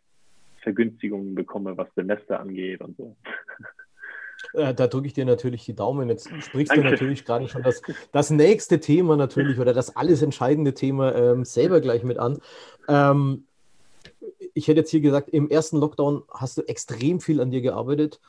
Vergünstigungen 0.65 1.37
bekomme, 1.37 1.77
was 1.77 1.89
Semester 1.95 2.41
angeht 2.41 2.81
und 2.81 2.97
so. 2.97 3.17
Da 4.53 4.73
drücke 4.73 5.07
ich 5.07 5.15
dir 5.15 5.25
natürlich 5.25 5.65
die 5.65 5.75
Daumen. 5.75 6.09
Jetzt 6.09 6.29
sprichst 6.29 6.71
Danke. 6.71 6.85
du 6.85 6.91
natürlich 6.91 7.25
gerade 7.25 7.49
schon 7.49 7.63
das, 7.63 7.83
das 8.13 8.31
nächste 8.31 8.79
Thema 8.79 9.17
natürlich 9.17 9.59
oder 9.59 9.73
das 9.73 9.97
alles 9.97 10.23
entscheidende 10.23 10.75
Thema 10.75 11.15
ähm, 11.15 11.45
selber 11.45 11.81
gleich 11.81 12.05
mit 12.05 12.19
an. 12.19 12.39
Ähm, 12.87 13.47
ich 14.53 14.69
hätte 14.69 14.81
jetzt 14.81 14.91
hier 14.91 15.01
gesagt, 15.01 15.31
im 15.31 15.49
ersten 15.51 15.79
Lockdown 15.79 16.23
hast 16.33 16.59
du 16.59 16.63
extrem 16.63 17.21
viel 17.21 17.41
an 17.41 17.51
dir 17.51 17.63
gearbeitet. 17.63 18.21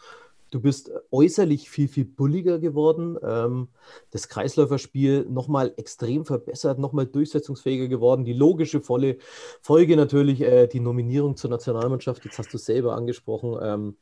Du 0.51 0.61
bist 0.61 0.91
äußerlich 1.11 1.69
viel, 1.69 1.87
viel 1.87 2.05
bulliger 2.05 2.59
geworden. 2.59 3.17
Ähm, 3.23 3.67
das 4.11 4.29
Kreisläuferspiel 4.29 5.25
nochmal 5.29 5.73
extrem 5.77 6.25
verbessert, 6.25 6.79
nochmal 6.79 7.07
durchsetzungsfähiger 7.07 7.87
geworden. 7.87 8.25
Die 8.25 8.33
logische 8.33 8.79
volle 8.79 9.17
Folge 9.61 9.97
natürlich 9.97 10.41
äh, 10.41 10.67
die 10.67 10.79
Nominierung 10.79 11.35
zur 11.35 11.49
Nationalmannschaft. 11.49 12.23
Jetzt 12.25 12.37
hast 12.37 12.53
du 12.53 12.57
selber 12.57 12.95
angesprochen. 12.95 13.57
Ähm, 13.61 13.97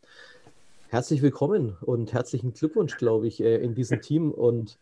herzlich 0.90 1.22
willkommen 1.22 1.78
und 1.82 2.14
herzlichen 2.14 2.54
Glückwunsch, 2.54 2.98
glaube 2.98 3.28
ich, 3.28 3.42
äh, 3.42 3.56
in 3.58 3.74
diesem 3.74 4.02
Team. 4.02 4.32
Und 4.32 4.78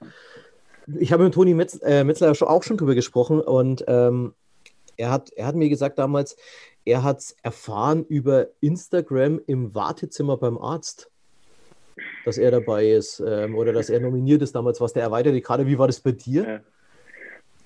ich 1.00 1.14
habe 1.14 1.24
mit 1.24 1.34
Toni 1.34 1.54
Metz, 1.54 1.80
äh, 1.84 2.04
Metzler 2.04 2.34
auch 2.42 2.64
schon 2.64 2.78
drüber 2.78 2.96
gesprochen 2.96 3.40
und 3.40 3.86
ähm, 3.88 4.34
er, 4.98 5.12
hat, 5.12 5.30
er 5.32 5.46
hat 5.46 5.56
mir 5.56 5.70
gesagt 5.70 6.00
damals, 6.00 6.36
er 6.86 7.04
hat 7.04 7.20
es 7.20 7.36
erfahren 7.44 8.04
über 8.06 8.48
Instagram 8.60 9.40
im 9.46 9.76
Wartezimmer 9.76 10.38
beim 10.38 10.58
Arzt 10.58 11.11
dass 12.26 12.38
er 12.38 12.52
dabei 12.52 12.86
ist 12.86 13.20
ähm, 13.20 13.56
oder 13.56 13.74
dass 13.74 13.90
er 13.90 14.00
nominiert 14.00 14.42
ist 14.42 14.56
damals, 14.56 14.82
was 14.82 14.94
der 14.94 15.04
erweiterte 15.04 15.42
Kader. 15.42 15.68
Wie 15.68 15.78
war 15.78 15.88
das 15.88 16.00
bei 16.00 16.12
dir? 16.12 16.62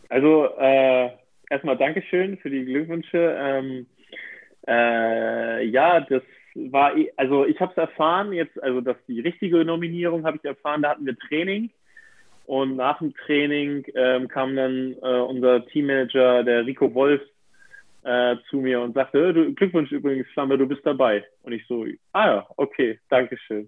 Also 0.10 0.50
äh, 0.58 1.10
erstmal 1.50 1.78
Dankeschön 1.78 2.38
für 2.38 2.50
die 2.50 2.66
Glückwünsche. 2.66 3.36
Ähm, 3.38 3.86
äh, 4.68 5.66
ja, 5.66 6.00
das 6.02 6.24
war, 6.56 6.94
also 7.18 7.46
ich 7.46 7.60
habe 7.60 7.72
es 7.72 7.78
erfahren 7.78 8.34
jetzt, 8.34 8.62
also 8.64 8.82
dass 8.82 8.98
die 9.08 9.20
richtige 9.20 9.66
Nominierung 9.66 10.26
habe 10.26 10.38
ich 10.38 10.46
erfahren, 10.46 10.82
da 10.82 10.92
hatten 10.92 11.06
wir 11.06 11.18
Training 11.18 11.70
und 12.46 12.76
nach 12.76 13.00
dem 13.00 13.14
Training 13.26 13.86
ähm, 13.96 14.28
kam 14.28 14.56
dann 14.56 14.96
äh, 15.02 15.20
unser 15.20 15.66
Teammanager, 15.68 16.44
der 16.44 16.66
Rico 16.66 16.94
Wolf, 16.94 17.22
äh, 18.04 18.36
zu 18.50 18.58
mir 18.58 18.82
und 18.82 18.94
sagte, 18.94 19.34
Glückwunsch 19.54 19.92
übrigens, 19.92 20.28
Flamme, 20.30 20.58
du 20.58 20.68
bist 20.68 20.86
dabei. 20.86 21.26
Und 21.42 21.54
ich 21.54 21.66
so, 21.68 21.86
ah 22.14 22.28
ja, 22.28 22.48
okay, 22.56 23.00
Dankeschön. 23.10 23.68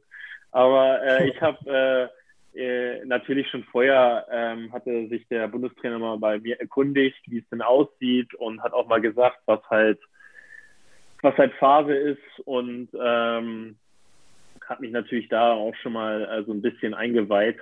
Aber 0.52 1.02
äh, 1.04 1.30
ich 1.30 1.42
habe 1.42 2.12
äh, 2.56 2.60
äh, 2.60 3.06
natürlich 3.06 3.50
schon 3.50 3.64
vorher 3.66 4.26
ähm, 4.32 4.72
hatte 4.74 5.08
sich 5.08 5.28
der 5.28 5.48
Bundestrainer 5.48 6.00
mal 6.00 6.18
bei 6.18 6.40
mir 6.40 6.60
erkundigt, 6.60 7.20
wie 7.28 7.40
es 7.40 7.50
denn 7.50 7.62
aussieht 7.62 8.34
und 8.36 8.62
hat 8.64 8.74
auch 8.74 8.88
mal 8.88 9.02
gesagt, 9.02 9.40
was 9.46 9.62
halt 9.70 10.00
was 11.22 11.36
halt 11.38 11.54
Phase 11.56 11.94
ist 11.94 12.40
und 12.46 12.90
ähm, 13.00 13.76
hat 14.68 14.80
mich 14.82 14.92
natürlich 14.92 15.30
da 15.30 15.54
auch 15.54 15.76
schon 15.76 15.94
mal 15.94 16.24
äh, 16.26 16.44
so 16.44 16.52
ein 16.52 16.62
bisschen 16.62 16.94
eingeweiht. 16.94 17.58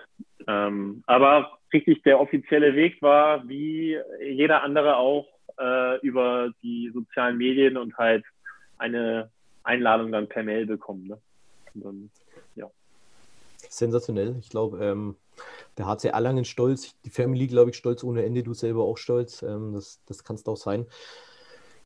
Ähm, 0.48 1.04
aber 1.06 1.58
richtig 1.72 2.04
der 2.04 2.20
offizielle 2.20 2.76
Weg 2.76 3.02
war, 3.02 3.48
wie 3.48 3.98
jeder 4.22 4.64
andere 4.64 4.98
auch, 4.98 5.28
äh, 5.60 6.00
über 6.02 6.52
die 6.64 6.92
sozialen 6.94 7.38
Medien 7.38 7.78
und 7.78 7.98
halt 7.98 8.26
eine 8.78 9.30
Einladung 9.64 10.12
dann 10.12 10.28
per 10.28 10.44
Mail 10.44 10.66
bekommen. 10.66 11.08
Ne? 11.08 11.18
Sensationell. 13.70 14.38
Ich 14.40 14.50
glaube, 14.50 14.84
ähm, 14.84 15.16
der 15.78 15.88
HC 15.88 16.10
Erlangen 16.10 16.46
stolz, 16.46 16.96
die 17.04 17.10
Family, 17.10 17.48
glaube 17.48 17.72
ich, 17.72 17.78
stolz 17.78 18.04
ohne 18.04 18.24
Ende, 18.24 18.44
du 18.44 18.54
selber 18.54 18.84
auch 18.84 18.98
stolz. 18.98 19.42
Ähm, 19.42 19.74
das, 19.74 20.02
das 20.06 20.24
kannst 20.24 20.48
auch 20.48 20.58
sein. 20.58 20.86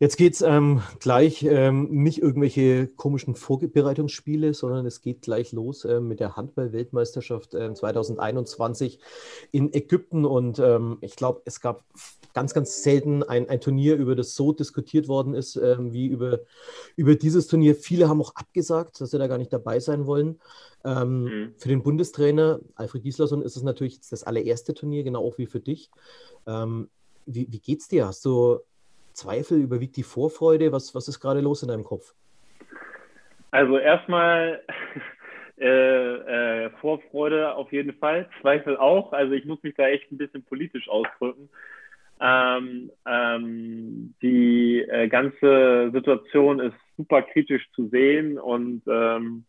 Jetzt 0.02 0.16
geht 0.16 0.34
es 0.34 0.42
ähm, 0.42 0.82
gleich 1.02 1.44
ähm, 1.44 1.90
nicht 1.90 2.22
irgendwelche 2.22 2.88
komischen 2.88 3.36
Vorbereitungsspiele, 3.36 4.54
sondern 4.54 4.86
es 4.86 5.02
geht 5.02 5.24
gleich 5.24 5.52
los 5.52 5.84
ähm, 5.84 6.08
mit 6.08 6.22
der 6.22 6.38
Handball-Weltmeisterschaft 6.38 7.52
2021 7.52 8.94
ähm, 8.94 9.00
in 9.52 9.74
Ägypten. 9.74 10.24
Und 10.24 10.58
ähm, 10.60 11.00
ich 11.02 11.18
glaube, 11.18 11.42
es 11.44 11.60
gab 11.60 11.84
ganz, 12.34 12.54
ganz 12.54 12.82
selten 12.82 13.24
ein, 13.24 13.50
ein 13.50 13.60
Turnier, 13.60 13.98
über 13.98 14.16
das 14.16 14.36
so 14.36 14.54
diskutiert 14.54 15.10
worden 15.10 15.34
ist 15.34 15.58
ähm, 15.58 15.92
wie 15.92 16.08
über, 16.08 16.40
über 16.96 17.16
dieses 17.16 17.48
Turnier. 17.48 17.76
Viele 17.76 18.08
haben 18.08 18.22
auch 18.22 18.36
abgesagt, 18.36 19.02
dass 19.02 19.12
sie 19.12 19.18
da 19.18 19.28
gar 19.28 19.38
nicht 19.38 19.52
dabei 19.52 19.82
sein 19.82 20.08
wollen. 20.08 20.40
Mhm. 20.86 21.56
Für 21.58 21.68
den 21.68 21.84
Bundestrainer 21.84 22.62
Alfred 22.76 23.04
Gislason 23.04 23.42
ist 23.42 23.58
es 23.58 23.64
natürlich 23.64 24.00
das 24.10 24.24
allererste 24.24 24.74
Turnier, 24.74 25.04
genau 25.04 25.28
auch 25.28 25.38
wie 25.38 25.46
für 25.46 25.60
dich. 25.60 25.92
wie, 26.46 27.52
wie 27.52 27.60
geht's 27.60 27.90
dir? 27.90 28.08
Hast 28.08 28.24
du 28.24 28.62
Zweifel? 29.20 29.62
Überwiegt 29.62 29.98
die 29.98 30.04
Vorfreude? 30.04 30.72
Was, 30.72 30.96
was 30.96 31.08
ist 31.08 31.20
gerade 31.20 31.42
los 31.42 31.62
in 31.62 31.70
deinem 31.70 31.84
Kopf? 31.84 32.14
Also 33.52 33.78
erstmal 33.78 34.62
äh, 35.60 36.66
äh, 36.66 36.70
Vorfreude 36.82 37.56
auf 37.56 37.72
jeden 37.72 37.94
Fall, 37.94 38.30
Zweifel 38.42 38.78
auch. 38.78 39.12
Also 39.12 39.34
ich 39.34 39.46
muss 39.46 39.62
mich 39.64 39.76
da 39.76 39.88
echt 39.88 40.12
ein 40.12 40.18
bisschen 40.18 40.44
politisch 40.44 40.88
ausdrücken. 40.88 41.50
Ähm, 42.22 42.92
ähm, 43.06 44.14
die 44.22 44.82
äh, 44.82 45.08
ganze 45.08 45.90
Situation 45.94 46.60
ist 46.60 46.76
super 46.98 47.22
kritisch 47.22 47.66
zu 47.74 47.88
sehen 47.88 48.38
und 48.38 48.82
ähm, 48.88 49.46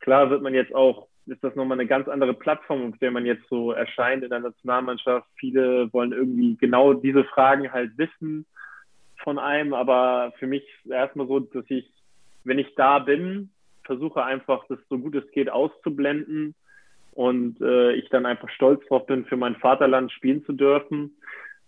klar 0.00 0.30
wird 0.30 0.40
man 0.40 0.54
jetzt 0.54 0.74
auch, 0.74 1.08
ist 1.26 1.44
das 1.44 1.54
nochmal 1.54 1.78
eine 1.78 1.86
ganz 1.86 2.08
andere 2.08 2.32
Plattform, 2.32 2.90
auf 2.90 2.98
der 3.00 3.10
man 3.10 3.26
jetzt 3.26 3.46
so 3.50 3.72
erscheint 3.72 4.24
in 4.24 4.30
der 4.30 4.40
Nationalmannschaft. 4.40 5.28
Viele 5.36 5.92
wollen 5.92 6.12
irgendwie 6.12 6.56
genau 6.56 6.94
diese 6.94 7.24
Fragen 7.24 7.70
halt 7.70 7.96
wissen 7.98 8.46
von 9.24 9.38
einem, 9.38 9.74
aber 9.74 10.32
für 10.38 10.46
mich 10.46 10.62
erstmal 10.88 11.26
so, 11.26 11.40
dass 11.40 11.64
ich, 11.68 11.90
wenn 12.44 12.58
ich 12.58 12.74
da 12.76 13.00
bin, 13.00 13.50
versuche 13.84 14.22
einfach, 14.22 14.64
das 14.68 14.78
so 14.88 14.98
gut 14.98 15.14
es 15.16 15.28
geht 15.32 15.50
auszublenden 15.50 16.54
und 17.12 17.60
äh, 17.60 17.92
ich 17.92 18.08
dann 18.10 18.26
einfach 18.26 18.50
stolz 18.50 18.86
drauf 18.86 19.06
bin, 19.06 19.24
für 19.24 19.36
mein 19.36 19.56
Vaterland 19.56 20.12
spielen 20.12 20.44
zu 20.44 20.52
dürfen. 20.52 21.16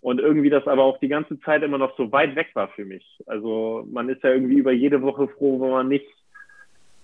Und 0.02 0.20
irgendwie 0.20 0.50
das 0.50 0.66
aber 0.68 0.84
auch 0.84 0.98
die 1.00 1.08
ganze 1.08 1.40
Zeit 1.40 1.62
immer 1.62 1.78
noch 1.78 1.96
so 1.96 2.12
weit 2.12 2.36
weg 2.36 2.50
war 2.54 2.68
für 2.68 2.84
mich. 2.84 3.04
Also 3.26 3.84
man 3.90 4.08
ist 4.08 4.22
ja 4.22 4.30
irgendwie 4.30 4.58
über 4.58 4.70
jede 4.70 5.02
Woche 5.02 5.26
froh, 5.26 5.60
wenn 5.60 5.70
man 5.70 5.88
nicht 5.88 6.06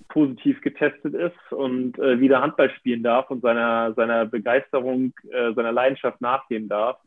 positiv 0.08 0.60
getestet 0.60 1.14
ist 1.14 1.52
und 1.52 1.98
äh, 1.98 2.20
wieder 2.20 2.42
Handball 2.42 2.70
spielen 2.70 3.02
darf 3.02 3.30
und 3.30 3.40
seiner, 3.40 3.94
seiner 3.94 4.26
Begeisterung, 4.26 5.14
äh, 5.30 5.52
seiner 5.54 5.72
Leidenschaft 5.72 6.20
nachgehen 6.20 6.68
darf. 6.68 6.98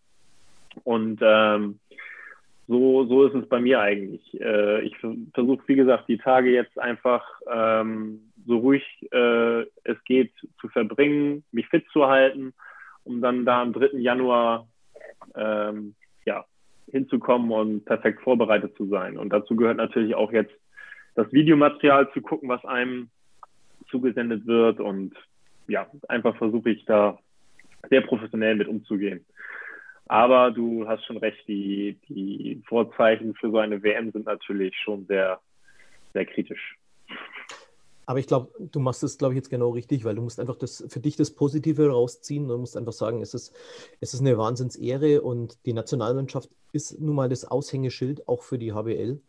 Und 0.84 1.20
ähm, 1.22 1.80
so, 2.68 3.06
so 3.06 3.26
ist 3.26 3.36
es 3.36 3.48
bei 3.48 3.60
mir 3.60 3.80
eigentlich. 3.80 4.40
Äh, 4.40 4.82
ich 4.82 4.98
versuche, 5.34 5.64
wie 5.68 5.76
gesagt, 5.76 6.08
die 6.08 6.18
Tage 6.18 6.50
jetzt 6.50 6.80
einfach 6.80 7.24
ähm, 7.52 8.32
so 8.46 8.58
ruhig 8.58 8.84
äh, 9.12 9.62
es 9.84 10.04
geht 10.06 10.34
zu 10.60 10.68
verbringen, 10.70 11.44
mich 11.52 11.68
fit 11.68 11.86
zu 11.92 12.08
halten, 12.08 12.54
um 13.04 13.22
dann 13.22 13.46
da 13.46 13.62
am 13.62 13.74
3. 13.74 13.98
Januar 13.98 14.68
ähm, 15.36 15.96
ja, 16.26 16.46
hinzukommen 16.92 17.52
und 17.52 17.86
perfekt 17.86 18.22
vorbereitet 18.22 18.76
zu 18.78 18.88
sein. 18.88 19.18
Und 19.18 19.30
dazu 19.30 19.56
gehört 19.56 19.78
natürlich 19.78 20.16
auch 20.16 20.32
jetzt 20.32 20.54
das 21.16 21.32
Videomaterial 21.32 22.12
zu 22.14 22.22
gucken, 22.22 22.50
was 22.50 22.66
einem 22.66 23.10
zugesendet 23.90 24.46
wird 24.48 24.80
und 24.80 25.14
ja, 25.68 25.88
einfach 26.08 26.36
versuche 26.38 26.72
ich 26.72 26.86
da 26.86 27.18
sehr 27.90 28.02
professionell 28.02 28.56
mit 28.56 28.68
umzugehen. 28.68 29.26
Aber 30.08 30.52
du 30.52 30.88
hast 30.88 31.06
schon 31.06 31.18
recht, 31.18 31.48
die, 31.48 31.98
die 32.08 32.62
Vorzeichen 32.68 33.34
für 33.36 33.50
so 33.50 33.58
eine 33.58 33.82
WM 33.82 34.12
sind 34.12 34.26
natürlich 34.26 34.76
schon 34.84 35.06
sehr, 35.08 35.40
sehr 36.14 36.26
kritisch. 36.26 36.78
Aber 38.06 38.20
ich 38.20 38.28
glaube, 38.28 38.52
du 38.60 38.80
machst 38.80 39.04
es, 39.04 39.18
glaube 39.18 39.34
ich, 39.34 39.38
jetzt 39.38 39.50
genau 39.50 39.72
richtig, 39.72 40.06
weil 40.06 40.16
du 40.16 40.22
musst 40.22 40.40
einfach 40.40 40.58
das 40.58 40.86
für 40.88 41.00
dich 41.00 41.16
das 41.16 41.32
Positive 41.32 41.90
rausziehen 41.90 42.50
und 42.52 42.60
musst 42.60 42.78
einfach 42.78 42.94
sagen, 42.94 43.22
es 43.22 43.34
ist, 43.34 43.56
es 44.00 44.14
ist 44.14 44.20
eine 44.20 44.38
Wahnsinnsehre 44.38 45.22
und 45.22 45.58
die 45.66 45.74
Nationalmannschaft 45.74 46.50
ist 46.76 47.00
nun 47.00 47.16
mal 47.16 47.30
das 47.30 47.46
Aushängeschild 47.46 48.28
auch 48.28 48.44
für 48.44 48.60
die 48.60 48.74
HBL. 48.74 49.20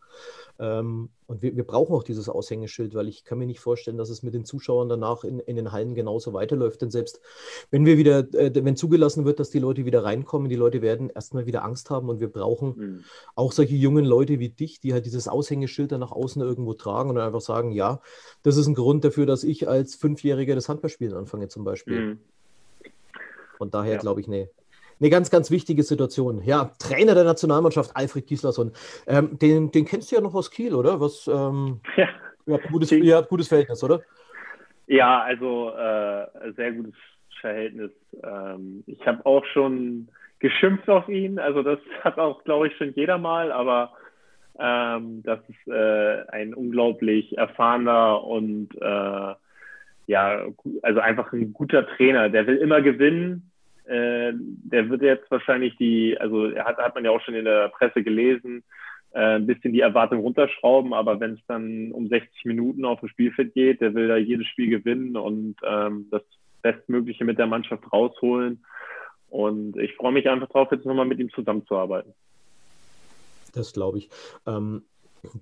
Ähm, 0.59 1.11
und 1.27 1.43
wir, 1.43 1.55
wir, 1.57 1.65
brauchen 1.65 1.95
auch 1.95 2.03
dieses 2.03 2.29
Aushängeschild, 2.29 2.95
weil 2.95 3.09
ich 3.09 3.25
kann 3.25 3.39
mir 3.39 3.47
nicht 3.47 3.61
vorstellen, 3.61 3.99
dass 3.99 4.09
es 4.09 4.23
mit 4.23 4.33
den 4.33 4.45
Zuschauern 4.47 4.89
danach 4.89 5.25
in, 5.25 5.39
in 5.41 5.57
den 5.57 5.73
Hallen 5.73 5.95
genauso 5.95 6.33
weiterläuft. 6.33 6.81
Denn 6.81 6.91
selbst 6.91 7.21
wenn 7.71 7.85
wir 7.85 7.99
wieder, 7.99 8.21
äh, 8.35 8.51
wenn 8.55 8.77
zugelassen 8.77 9.25
wird, 9.27 9.39
dass 9.39 9.51
die 9.51 9.59
Leute 9.59 9.85
wieder 9.85 10.05
reinkommen, 10.05 10.49
die 10.49 10.57
Leute 10.57 10.81
werden 10.81 11.11
erstmal 11.11 11.45
wieder 11.45 11.65
Angst 11.65 11.91
haben 11.91 12.09
und 12.09 12.21
wir 12.21 12.29
brauchen 12.29 12.75
mhm. 12.77 13.05
auch 13.35 13.53
solche 13.53 13.75
jungen 13.75 14.05
Leute 14.05 14.39
wie 14.39 14.49
dich, 14.49 14.81
die 14.81 14.95
halt 14.95 15.05
dieses 15.05 15.29
Aushängeschild 15.29 15.93
dann 15.93 16.01
nach 16.01 16.13
außen 16.13 16.41
irgendwo 16.41 16.73
tragen 16.73 17.11
und 17.11 17.19
einfach 17.19 17.43
sagen, 17.43 17.73
ja, 17.73 18.01
das 18.43 18.57
ist 18.57 18.67
ein 18.67 18.75
Grund 18.75 19.05
dafür, 19.05 19.27
dass 19.27 19.45
ich 19.45 19.69
als 19.69 19.95
Fünfjähriger 19.95 20.55
das 20.55 20.69
Handballspielen 20.69 21.15
anfange 21.15 21.49
zum 21.49 21.65
Beispiel. 21.65 22.01
Mhm. 22.01 22.19
Und 23.59 23.75
daher 23.75 23.95
ja. 23.95 23.99
glaube 23.99 24.21
ich, 24.21 24.29
nee, 24.29 24.49
eine 25.01 25.11
ganz, 25.11 25.31
ganz 25.31 25.51
wichtige 25.51 25.83
Situation. 25.83 26.43
Ja, 26.43 26.73
Trainer 26.79 27.15
der 27.15 27.25
Nationalmannschaft, 27.25 27.91
Alfred 27.95 28.27
Gislason. 28.27 28.73
Ähm, 29.07 29.39
den, 29.39 29.71
den 29.71 29.85
kennst 29.85 30.11
du 30.11 30.17
ja 30.17 30.23
noch 30.23 30.35
aus 30.35 30.51
Kiel, 30.51 30.75
oder? 30.75 31.01
Was, 31.01 31.27
ähm, 31.29 31.81
ja. 31.97 32.09
Ihr 32.47 32.55
habt, 32.55 32.69
gutes, 32.69 32.93
ihr 32.93 33.17
habt 33.17 33.29
gutes 33.29 33.49
Verhältnis, 33.49 33.83
oder? 33.83 34.03
Ja, 34.87 35.21
also 35.23 35.71
äh, 35.71 36.53
sehr 36.53 36.73
gutes 36.73 36.95
Verhältnis. 37.41 37.91
Ähm, 38.23 38.85
ich 38.87 39.05
habe 39.05 39.27
auch 39.27 39.45
schon 39.47 40.09
geschimpft 40.39 40.89
auf 40.89 41.09
ihn. 41.09 41.39
Also 41.39 41.63
das 41.63 41.81
hat 42.05 42.19
auch, 42.19 42.45
glaube 42.45 42.69
ich, 42.69 42.77
schon 42.77 42.93
jeder 42.95 43.19
mal. 43.19 43.51
Aber 43.51 43.93
ähm, 44.59 45.23
das 45.25 45.41
ist 45.49 45.73
äh, 45.73 46.25
ein 46.29 46.55
unglaublich 46.55 47.37
erfahrener 47.37 48.25
und 48.25 48.69
äh, 48.81 49.35
ja, 50.09 50.47
also 50.83 51.01
einfach 51.01 51.33
ein 51.33 51.53
guter 51.53 51.85
Trainer. 51.97 52.29
Der 52.29 52.47
will 52.47 52.59
immer 52.59 52.81
gewinnen 52.81 53.51
äh, 53.87 54.33
der 54.35 54.89
wird 54.89 55.03
jetzt 55.03 55.31
wahrscheinlich 55.31 55.77
die, 55.77 56.19
also 56.19 56.55
hat, 56.57 56.79
hat 56.79 56.95
man 56.95 57.05
ja 57.05 57.11
auch 57.11 57.21
schon 57.21 57.35
in 57.35 57.45
der 57.45 57.69
Presse 57.69 58.03
gelesen, 58.03 58.65
äh, 59.13 59.37
ein 59.37 59.47
bisschen 59.47 59.73
die 59.73 59.81
Erwartung 59.81 60.21
runterschrauben, 60.21 60.93
aber 60.93 61.21
wenn 61.21 61.35
es 61.35 61.47
dann 61.47 61.93
um 61.93 62.09
60 62.09 62.45
Minuten 62.45 62.85
auf 62.85 63.01
dem 63.01 63.09
Spielfeld 63.09 63.55
geht, 63.55 63.81
der 63.81 63.95
will 63.95 64.09
da 64.09 64.17
jedes 64.17 64.47
Spiel 64.47 64.69
gewinnen 64.69 65.17
und 65.17 65.57
ähm, 65.65 66.07
das 66.11 66.23
Bestmögliche 66.63 67.25
mit 67.25 67.39
der 67.39 67.47
Mannschaft 67.47 67.85
rausholen. 67.93 68.65
Und 69.31 69.77
ich 69.77 69.95
freue 69.95 70.13
mich 70.13 70.29
einfach 70.29 70.49
drauf, 70.49 70.69
jetzt 70.71 70.85
nochmal 70.85 71.07
mit 71.07 71.19
ihm 71.19 71.31
zusammenzuarbeiten. 71.31 72.13
Das 73.55 73.73
glaube 73.73 73.99
ich. 73.99 74.11
Ähm, 74.47 74.83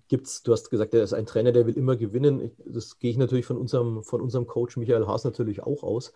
gibt's, 0.08 0.42
du 0.42 0.52
hast 0.52 0.70
gesagt, 0.70 0.94
er 0.94 1.02
ist 1.02 1.12
ein 1.12 1.26
Trainer, 1.26 1.52
der 1.52 1.66
will 1.66 1.76
immer 1.76 1.96
gewinnen. 1.96 2.50
Das 2.64 2.98
gehe 2.98 3.10
ich 3.10 3.16
natürlich 3.16 3.46
von 3.46 3.56
unserem, 3.56 4.02
von 4.02 4.20
unserem 4.20 4.46
Coach 4.46 4.76
Michael 4.76 5.06
Haas 5.06 5.24
natürlich 5.24 5.62
auch 5.62 5.82
aus, 5.82 6.12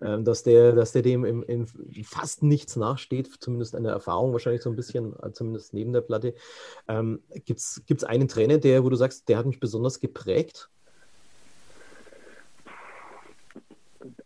ähm, 0.00 0.24
dass, 0.24 0.42
der, 0.42 0.72
dass 0.72 0.92
der 0.92 1.02
dem 1.02 1.24
in, 1.24 1.42
in 1.42 1.66
fast 2.04 2.42
nichts 2.42 2.76
nachsteht, 2.76 3.28
zumindest 3.40 3.74
eine 3.74 3.88
Erfahrung 3.88 4.32
wahrscheinlich 4.32 4.62
so 4.62 4.70
ein 4.70 4.76
bisschen, 4.76 5.14
äh, 5.22 5.32
zumindest 5.32 5.74
neben 5.74 5.92
der 5.92 6.00
Platte. 6.00 6.34
Ähm, 6.88 7.22
Gibt 7.44 7.60
es 7.60 8.04
einen 8.04 8.28
Trainer, 8.28 8.58
der, 8.58 8.84
wo 8.84 8.88
du 8.88 8.96
sagst, 8.96 9.28
der 9.28 9.38
hat 9.38 9.46
mich 9.46 9.60
besonders 9.60 10.00
geprägt? 10.00 10.70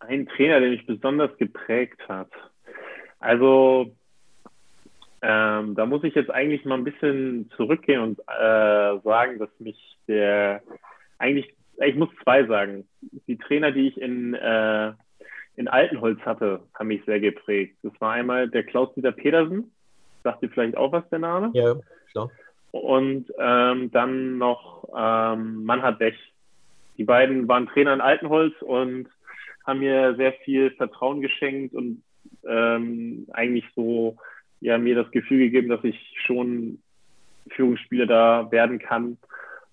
Ein 0.00 0.26
Trainer, 0.26 0.60
der 0.60 0.70
mich 0.70 0.86
besonders 0.86 1.36
geprägt 1.38 2.00
hat. 2.08 2.30
Also 3.18 3.94
ähm, 5.22 5.76
da 5.76 5.86
muss 5.86 6.02
ich 6.02 6.14
jetzt 6.14 6.30
eigentlich 6.30 6.64
mal 6.64 6.76
ein 6.76 6.84
bisschen 6.84 7.50
zurückgehen 7.56 8.00
und 8.00 8.18
äh, 8.18 8.98
sagen, 9.04 9.38
dass 9.38 9.50
mich 9.60 9.78
der 10.08 10.62
eigentlich, 11.18 11.54
ich 11.78 11.94
muss 11.94 12.08
zwei 12.24 12.44
sagen. 12.46 12.88
Die 13.28 13.38
Trainer, 13.38 13.70
die 13.70 13.88
ich 13.88 14.00
in, 14.00 14.34
äh, 14.34 14.92
in 15.54 15.68
Altenholz 15.68 16.18
hatte, 16.22 16.64
haben 16.74 16.88
mich 16.88 17.04
sehr 17.04 17.20
geprägt. 17.20 17.76
Das 17.84 17.92
war 18.00 18.12
einmal 18.12 18.48
der 18.48 18.64
Klaus-Dieter 18.64 19.12
Pedersen. 19.12 19.70
Sagt 20.24 20.42
dir 20.42 20.50
vielleicht 20.50 20.76
auch 20.76 20.90
was 20.90 21.08
der 21.10 21.20
Name? 21.20 21.50
Ja, 21.54 21.76
klar. 22.10 22.30
Und 22.72 23.32
ähm, 23.38 23.90
dann 23.92 24.38
noch 24.38 24.88
ähm, 24.96 25.64
Manhard 25.64 26.00
Bech. 26.00 26.16
Die 26.98 27.04
beiden 27.04 27.46
waren 27.46 27.68
Trainer 27.68 27.94
in 27.94 28.00
Altenholz 28.00 28.54
und 28.60 29.08
haben 29.64 29.78
mir 29.78 30.16
sehr 30.16 30.32
viel 30.44 30.72
Vertrauen 30.72 31.20
geschenkt 31.20 31.74
und 31.74 32.02
ähm, 32.44 33.26
eigentlich 33.32 33.66
so 33.76 34.16
ja 34.62 34.78
mir 34.78 34.94
das 34.94 35.10
Gefühl 35.10 35.38
gegeben, 35.38 35.68
dass 35.68 35.84
ich 35.84 35.98
schon 36.24 36.80
Führungsspieler 37.50 38.06
da 38.06 38.50
werden 38.50 38.78
kann. 38.78 39.18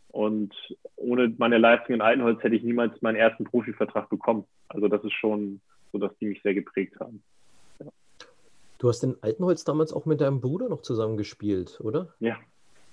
Und 0.09 0.53
ohne 0.95 1.33
meine 1.37 1.59
Leistung 1.59 1.95
in 1.95 2.01
Altenholz 2.01 2.41
hätte 2.41 2.55
ich 2.55 2.63
niemals 2.63 2.99
meinen 3.01 3.15
ersten 3.15 3.43
Profivertrag 3.43 4.09
bekommen. 4.09 4.45
Also 4.67 4.87
das 4.87 5.03
ist 5.03 5.13
schon 5.13 5.61
so, 5.91 5.99
dass 5.99 6.11
die 6.17 6.25
mich 6.25 6.41
sehr 6.41 6.55
geprägt 6.55 6.99
haben. 6.99 7.21
Ja. 7.79 7.85
Du 8.79 8.89
hast 8.89 9.03
in 9.03 9.15
Altenholz 9.21 9.63
damals 9.63 9.93
auch 9.93 10.05
mit 10.05 10.19
deinem 10.19 10.41
Bruder 10.41 10.67
noch 10.67 10.81
zusammen 10.81 11.15
gespielt, 11.17 11.79
oder? 11.81 12.13
Ja, 12.19 12.37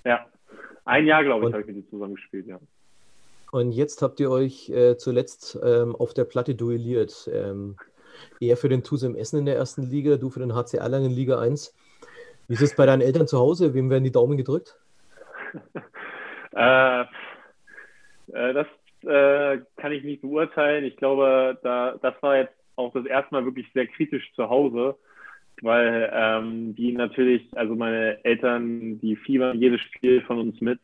ja. 0.05 0.27
Ein 0.85 1.07
Jahr, 1.07 1.25
glaube 1.25 1.47
ich, 1.47 1.53
habe 1.53 1.63
ich 1.63 1.67
mit 1.67 1.77
ihm 1.77 1.89
zusammen 1.89 2.15
gespielt, 2.15 2.47
ja. 2.47 2.61
Und 3.51 3.73
jetzt 3.73 4.03
habt 4.03 4.21
ihr 4.21 4.31
euch 4.31 4.69
äh, 4.69 4.97
zuletzt 4.99 5.59
ähm, 5.65 5.97
auf 5.97 6.13
der 6.13 6.25
Platte 6.25 6.55
duelliert. 6.55 7.31
Ähm, 7.33 7.77
er 8.41 8.57
für 8.57 8.69
den 8.69 8.83
TuSem 8.83 9.15
Essen 9.15 9.39
in 9.39 9.47
der 9.47 9.57
ersten 9.57 9.83
Liga, 9.83 10.17
du 10.17 10.31
für 10.31 10.41
den 10.41 10.55
HC 10.55 10.77
Erlangen 10.77 11.11
Liga 11.11 11.41
1. 11.41 11.75
Wie 12.49 12.55
ist 12.55 12.63
es 12.63 12.77
bei 12.77 12.87
deinen 12.87 13.03
Eltern 13.03 13.27
zu 13.27 13.39
Hause? 13.39 13.75
Wem 13.75 13.91
werden 13.91 14.05
die 14.05 14.13
Daumen 14.13 14.37
gedrückt? 14.37 14.79
äh, 16.55 17.01
äh, 17.01 18.55
das 18.55 18.67
äh, 19.03 19.61
kann 19.77 19.93
ich 19.93 20.05
nicht 20.05 20.23
beurteilen. 20.23 20.85
Ich 20.85 20.97
glaube, 20.97 21.59
da, 21.63 21.97
das 22.01 22.15
war 22.23 22.37
jetzt 22.37 22.55
auch 22.77 22.93
das 22.93 23.07
erste 23.07 23.35
Mal 23.35 23.45
wirklich 23.45 23.67
sehr 23.73 23.87
kritisch 23.87 24.33
zu 24.35 24.49
Hause, 24.49 24.97
weil 25.63 26.11
ähm, 26.13 26.75
die 26.75 26.93
natürlich, 26.93 27.49
also 27.57 27.75
meine 27.75 28.25
Eltern, 28.25 29.01
die 29.01 29.17
fiebern 29.17 29.59
jedes 29.59 29.81
Spiel 29.81 30.23
von 30.23 30.39
uns 30.39 30.61
mit. 30.61 30.81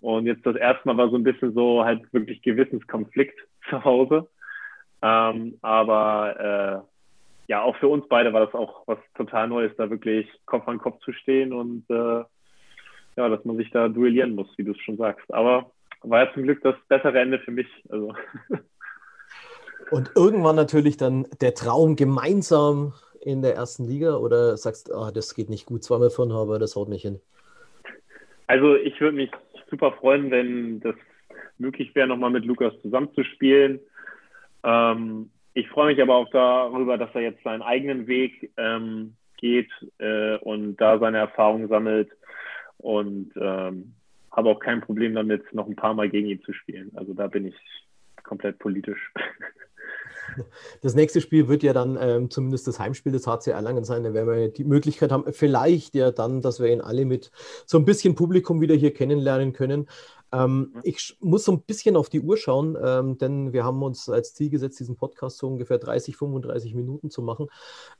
Und 0.00 0.26
jetzt 0.26 0.44
das 0.44 0.56
erste 0.56 0.86
Mal 0.88 0.96
war 0.96 1.10
so 1.10 1.16
ein 1.16 1.22
bisschen 1.22 1.54
so 1.54 1.84
halt 1.84 2.12
wirklich 2.12 2.42
Gewissenskonflikt 2.42 3.38
zu 3.70 3.84
Hause. 3.84 4.28
Ähm, 5.00 5.58
aber 5.62 6.84
äh, 6.84 6.92
ja, 7.52 7.60
auch 7.60 7.76
für 7.76 7.88
uns 7.88 8.08
beide 8.08 8.32
war 8.32 8.46
das 8.46 8.54
auch 8.54 8.82
was 8.86 8.98
total 9.14 9.46
Neues, 9.46 9.72
da 9.76 9.90
wirklich 9.90 10.26
Kopf 10.46 10.66
an 10.68 10.78
Kopf 10.78 11.04
zu 11.04 11.12
stehen 11.12 11.52
und 11.52 11.84
äh, 11.90 12.24
ja, 13.16 13.28
dass 13.28 13.44
man 13.44 13.58
sich 13.58 13.70
da 13.70 13.88
duellieren 13.88 14.34
muss, 14.34 14.48
wie 14.56 14.64
du 14.64 14.72
es 14.72 14.80
schon 14.80 14.96
sagst. 14.96 15.30
Aber 15.34 15.70
war 16.00 16.24
ja 16.24 16.32
zum 16.32 16.44
Glück 16.44 16.62
das 16.62 16.76
bessere 16.88 17.20
Ende 17.20 17.38
für 17.40 17.50
mich. 17.50 17.66
Also. 17.90 18.14
Und 19.90 20.12
irgendwann 20.16 20.56
natürlich 20.56 20.96
dann 20.96 21.26
der 21.42 21.52
Traum 21.52 21.94
gemeinsam 21.94 22.94
in 23.20 23.42
der 23.42 23.54
ersten 23.54 23.84
Liga 23.84 24.16
oder 24.16 24.56
sagst, 24.56 24.90
oh, 24.90 25.10
das 25.12 25.34
geht 25.34 25.50
nicht 25.50 25.66
gut, 25.66 25.84
zweimal 25.84 26.08
von 26.08 26.32
aber 26.32 26.58
das 26.58 26.74
haut 26.74 26.88
nicht 26.88 27.02
hin? 27.02 27.20
Also 28.46 28.76
ich 28.76 28.98
würde 28.98 29.16
mich 29.16 29.30
super 29.68 29.92
freuen, 29.92 30.30
wenn 30.30 30.80
das 30.80 30.94
möglich 31.58 31.94
wäre, 31.94 32.08
nochmal 32.08 32.30
mit 32.30 32.46
Lukas 32.46 32.72
zusammenzuspielen. 32.80 33.78
Ähm, 34.64 35.28
ich 35.54 35.68
freue 35.68 35.92
mich 35.92 36.00
aber 36.02 36.16
auch 36.16 36.30
darüber, 36.30 36.98
dass 36.98 37.14
er 37.14 37.22
jetzt 37.22 37.42
seinen 37.42 37.62
eigenen 37.62 38.06
Weg 38.06 38.52
ähm, 38.56 39.16
geht 39.36 39.70
äh, 39.98 40.36
und 40.38 40.76
da 40.76 40.98
seine 40.98 41.18
Erfahrungen 41.18 41.68
sammelt 41.68 42.10
und 42.78 43.32
ähm, 43.36 43.94
habe 44.30 44.48
auch 44.48 44.60
kein 44.60 44.80
Problem 44.80 45.14
damit, 45.14 45.52
noch 45.52 45.66
ein 45.66 45.76
paar 45.76 45.94
Mal 45.94 46.08
gegen 46.08 46.28
ihn 46.28 46.42
zu 46.42 46.52
spielen. 46.52 46.90
Also 46.94 47.12
da 47.12 47.26
bin 47.26 47.46
ich 47.46 47.56
komplett 48.22 48.58
politisch. 48.58 49.12
Das 50.80 50.94
nächste 50.94 51.20
Spiel 51.20 51.48
wird 51.48 51.62
ja 51.62 51.72
dann 51.72 51.98
ähm, 52.00 52.30
zumindest 52.30 52.66
das 52.66 52.78
Heimspiel 52.78 53.12
des 53.12 53.26
HC 53.26 53.50
Erlangen 53.50 53.84
sein. 53.84 54.04
Da 54.04 54.14
werden 54.14 54.28
wir 54.28 54.48
die 54.48 54.64
Möglichkeit 54.64 55.12
haben, 55.12 55.30
vielleicht 55.32 55.94
ja 55.94 56.10
dann, 56.10 56.40
dass 56.40 56.60
wir 56.60 56.72
ihn 56.72 56.80
alle 56.80 57.04
mit 57.04 57.30
so 57.66 57.78
ein 57.78 57.84
bisschen 57.84 58.14
Publikum 58.14 58.60
wieder 58.60 58.74
hier 58.74 58.94
kennenlernen 58.94 59.52
können. 59.52 59.88
Ähm, 60.32 60.74
ich 60.82 61.16
muss 61.20 61.44
so 61.44 61.52
ein 61.52 61.62
bisschen 61.62 61.96
auf 61.96 62.08
die 62.08 62.20
Uhr 62.20 62.36
schauen, 62.36 62.76
ähm, 62.82 63.18
denn 63.18 63.52
wir 63.52 63.64
haben 63.64 63.82
uns 63.82 64.08
als 64.08 64.34
Ziel 64.34 64.50
gesetzt, 64.50 64.80
diesen 64.80 64.96
Podcast 64.96 65.38
so 65.38 65.46
ungefähr 65.46 65.78
30, 65.78 66.16
35 66.16 66.74
Minuten 66.74 67.10
zu 67.10 67.22
machen. 67.22 67.48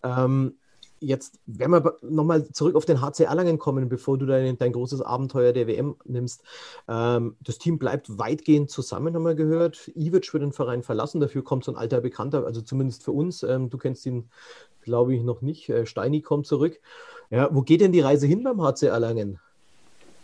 Ähm, 0.02 0.56
jetzt 1.02 1.40
werden 1.46 1.72
wir 1.72 1.96
nochmal 2.02 2.44
zurück 2.52 2.76
auf 2.76 2.84
den 2.84 3.00
HC 3.00 3.24
Erlangen 3.24 3.58
kommen, 3.58 3.88
bevor 3.88 4.18
du 4.18 4.26
dein, 4.26 4.56
dein 4.56 4.72
großes 4.72 5.02
Abenteuer 5.02 5.52
der 5.52 5.66
WM 5.66 5.96
nimmst. 6.04 6.44
Ähm, 6.88 7.36
das 7.40 7.58
Team 7.58 7.78
bleibt 7.78 8.18
weitgehend 8.18 8.70
zusammen, 8.70 9.14
haben 9.14 9.24
wir 9.24 9.34
gehört. 9.34 9.90
Ivic 9.94 10.32
wird 10.32 10.42
den 10.42 10.52
Verein 10.52 10.82
verlassen, 10.82 11.20
dafür 11.20 11.44
kommt 11.44 11.64
so 11.64 11.72
ein 11.72 11.78
alter 11.78 12.00
Bekannter, 12.00 12.46
also 12.46 12.62
zumindest 12.62 13.04
für 13.04 13.12
uns. 13.12 13.42
Ähm, 13.42 13.68
du 13.68 13.78
kennst 13.78 14.06
ihn, 14.06 14.30
glaube 14.82 15.14
ich, 15.14 15.22
noch 15.22 15.42
nicht. 15.42 15.68
Äh, 15.68 15.86
Steini 15.86 16.22
kommt 16.22 16.46
zurück. 16.46 16.80
Ja, 17.30 17.48
wo 17.52 17.62
geht 17.62 17.80
denn 17.80 17.92
die 17.92 18.00
Reise 18.00 18.26
hin 18.26 18.42
beim 18.42 18.62
HC 18.62 18.86
Erlangen? 18.86 19.38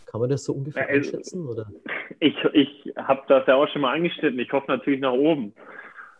Kann 0.05 0.21
man 0.21 0.29
das 0.29 0.43
so 0.43 0.53
ungefähr 0.53 0.87
also, 0.87 1.09
einschätzen? 1.09 1.47
Oder? 1.47 1.71
ich, 2.19 2.35
ich 2.53 2.93
habe 2.95 3.21
das 3.27 3.45
ja 3.47 3.55
auch 3.55 3.67
schon 3.69 3.81
mal 3.81 3.95
angeschnitten. 3.95 4.39
Ich 4.39 4.51
hoffe 4.51 4.71
natürlich 4.71 5.01
nach 5.01 5.13
oben. 5.13 5.53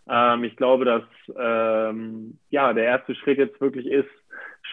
Ähm, 0.10 0.44
ich 0.44 0.56
glaube, 0.56 0.86
dass 0.86 1.04
ähm, 1.38 2.38
ja 2.50 2.74
der 2.74 2.86
erste 2.86 3.16
Schritt 3.16 3.38
jetzt 3.38 3.62
wirklich 3.62 3.86
ist, 3.86 4.10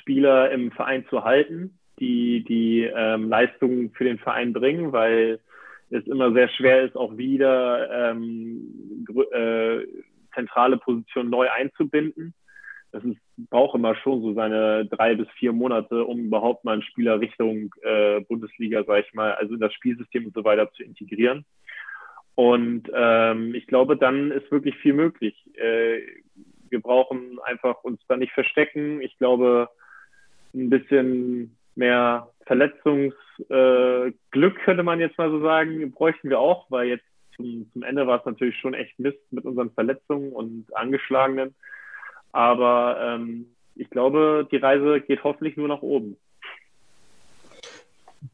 Spieler 0.07 0.53
im 0.53 0.71
Verein 0.71 1.05
zu 1.11 1.25
halten, 1.25 1.81
die 1.99 2.45
die 2.45 2.88
ähm, 2.95 3.29
Leistungen 3.29 3.90
für 3.90 4.05
den 4.05 4.19
Verein 4.19 4.53
bringen, 4.53 4.92
weil 4.92 5.40
es 5.90 6.07
immer 6.07 6.33
sehr 6.33 6.49
schwer 6.49 6.85
ist, 6.85 6.97
auch 6.97 7.16
wieder 7.16 8.12
ähm, 8.12 9.05
äh, 9.33 9.81
zentrale 10.33 10.77
Positionen 10.77 11.31
neu 11.31 11.51
einzubinden. 11.51 12.35
Das 12.92 13.03
ist, 13.03 13.19
braucht 13.51 13.75
immer 13.75 13.97
schon 13.97 14.23
so 14.23 14.33
seine 14.33 14.87
drei 14.87 15.16
bis 15.16 15.29
vier 15.31 15.53
Monate, 15.53 16.05
um 16.05 16.27
überhaupt 16.27 16.64
mal 16.64 16.75
einen 16.75 16.83
Spieler 16.83 17.21
Richtung 17.21 17.75
äh, 17.83 18.21
Bundesliga, 18.21 18.85
sag 18.85 19.05
ich 19.05 19.12
mal, 19.12 19.33
also 19.33 19.55
in 19.55 19.61
das 19.61 19.75
Spielsystem 19.75 20.27
und 20.27 20.35
so 20.35 20.45
weiter 20.45 20.71
zu 20.73 20.85
integrieren. 20.85 21.45
Und 22.37 22.85
ähm, 22.95 23.57
ich 23.57 23.66
glaube, 23.66 23.97
dann 23.97 24.31
ist 24.31 24.53
wirklich 24.53 24.77
viel 24.77 24.92
möglich. 24.92 25.35
Äh, 25.57 25.99
wir 26.71 26.81
brauchen 26.81 27.40
einfach 27.45 27.83
uns 27.83 28.01
da 28.07 28.16
nicht 28.16 28.33
verstecken. 28.33 29.01
Ich 29.01 29.19
glaube, 29.19 29.69
ein 30.57 30.71
bisschen 30.71 31.57
mehr 31.75 32.31
Verletzungsglück, 32.47 33.14
äh, 33.51 34.64
könnte 34.64 34.83
man 34.83 35.01
jetzt 35.01 35.19
mal 35.19 35.31
so 35.31 35.40
sagen, 35.40 35.90
bräuchten 35.92 36.31
wir 36.31 36.40
auch, 36.40 36.71
weil 36.71 36.88
jetzt 36.88 37.05
zum, 37.37 37.71
zum 37.73 37.83
Ende 37.83 38.07
war 38.07 38.19
es 38.19 38.25
natürlich 38.25 38.57
schon 38.59 38.75
echt 38.75 38.99
Mist 38.99 39.21
mit 39.31 39.45
unseren 39.45 39.71
Verletzungen 39.71 40.33
und 40.33 40.75
Angeschlagenen. 40.75 41.55
Aber 42.33 42.99
ähm, 43.01 43.47
ich 43.75 43.90
glaube, 43.90 44.49
die 44.51 44.57
Reise 44.57 45.01
geht 45.01 45.23
hoffentlich 45.23 45.57
nur 45.57 45.69
nach 45.69 45.83
oben. 45.83 46.16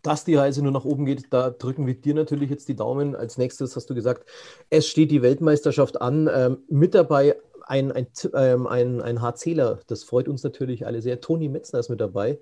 Dass 0.03 0.25
die 0.25 0.37
Reise 0.37 0.63
nur 0.63 0.73
nach 0.73 0.85
oben 0.85 1.05
geht, 1.05 1.33
da 1.33 1.51
drücken 1.51 1.87
wir 1.87 1.95
dir 1.95 2.15
natürlich 2.15 2.51
jetzt 2.51 2.69
die 2.69 2.77
Daumen. 2.77 3.15
Als 3.15 3.37
nächstes 3.37 3.77
hast 3.77 3.91
du 3.91 3.95
gesagt, 3.95 4.29
es 4.71 4.87
steht 4.87 5.11
die 5.11 5.23
Weltmeisterschaft 5.23 6.01
an. 6.01 6.31
Ähm, 6.33 6.59
mit 6.69 6.95
dabei 6.95 7.37
ein, 7.67 7.93
ein, 7.93 8.07
ähm, 8.35 8.67
ein, 8.67 9.01
ein 9.01 9.23
HCler, 9.23 9.81
das 9.89 10.05
freut 10.05 10.29
uns 10.29 10.45
natürlich 10.45 10.87
alle 10.87 11.01
sehr. 11.01 11.21
Toni 11.21 11.49
Metzner 11.49 11.81
ist 11.81 11.89
mit 11.89 12.01
dabei. 12.01 12.39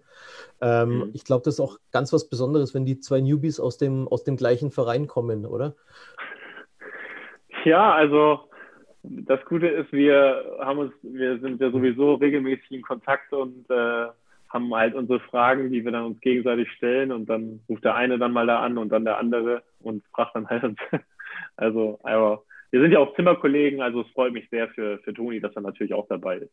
Ähm, 0.60 0.88
mhm. 0.88 1.10
Ich 1.14 1.24
glaube, 1.24 1.44
das 1.44 1.54
ist 1.54 1.60
auch 1.60 1.78
ganz 1.92 2.12
was 2.12 2.28
Besonderes, 2.28 2.74
wenn 2.74 2.84
die 2.84 3.00
zwei 3.00 3.20
Newbies 3.20 3.60
aus 3.60 3.78
dem, 3.78 4.08
aus 4.08 4.24
dem 4.24 4.36
gleichen 4.36 4.70
Verein 4.70 5.06
kommen, 5.06 5.46
oder? 5.46 5.74
Ja, 7.64 7.92
also 7.92 8.40
das 9.02 9.44
Gute 9.46 9.68
ist, 9.68 9.92
wir 9.92 10.56
haben 10.60 10.78
uns, 10.78 10.92
wir 11.02 11.38
sind 11.40 11.60
ja 11.60 11.70
sowieso 11.70 12.14
regelmäßig 12.14 12.70
in 12.70 12.82
Kontakt 12.82 13.32
und 13.32 13.68
äh, 13.70 14.06
haben 14.50 14.74
halt 14.74 14.94
unsere 14.94 15.20
Fragen, 15.20 15.70
die 15.70 15.84
wir 15.84 15.92
dann 15.92 16.04
uns 16.04 16.20
gegenseitig 16.20 16.70
stellen 16.72 17.12
und 17.12 17.26
dann 17.30 17.60
ruft 17.68 17.84
der 17.84 17.94
eine 17.94 18.18
dann 18.18 18.32
mal 18.32 18.46
da 18.46 18.60
an 18.60 18.78
und 18.78 18.90
dann 18.90 19.04
der 19.04 19.18
andere 19.18 19.62
und 19.80 20.04
fragt 20.12 20.34
dann 20.34 20.48
halt. 20.48 20.76
also, 21.56 22.00
aber 22.02 22.42
wir 22.70 22.80
sind 22.80 22.92
ja 22.92 22.98
auch 22.98 23.14
Zimmerkollegen, 23.14 23.80
also 23.80 24.02
es 24.02 24.08
freut 24.08 24.32
mich 24.32 24.48
sehr 24.50 24.68
für, 24.68 24.98
für 24.98 25.14
Toni, 25.14 25.40
dass 25.40 25.54
er 25.54 25.62
natürlich 25.62 25.94
auch 25.94 26.06
dabei 26.08 26.38
ist. 26.38 26.52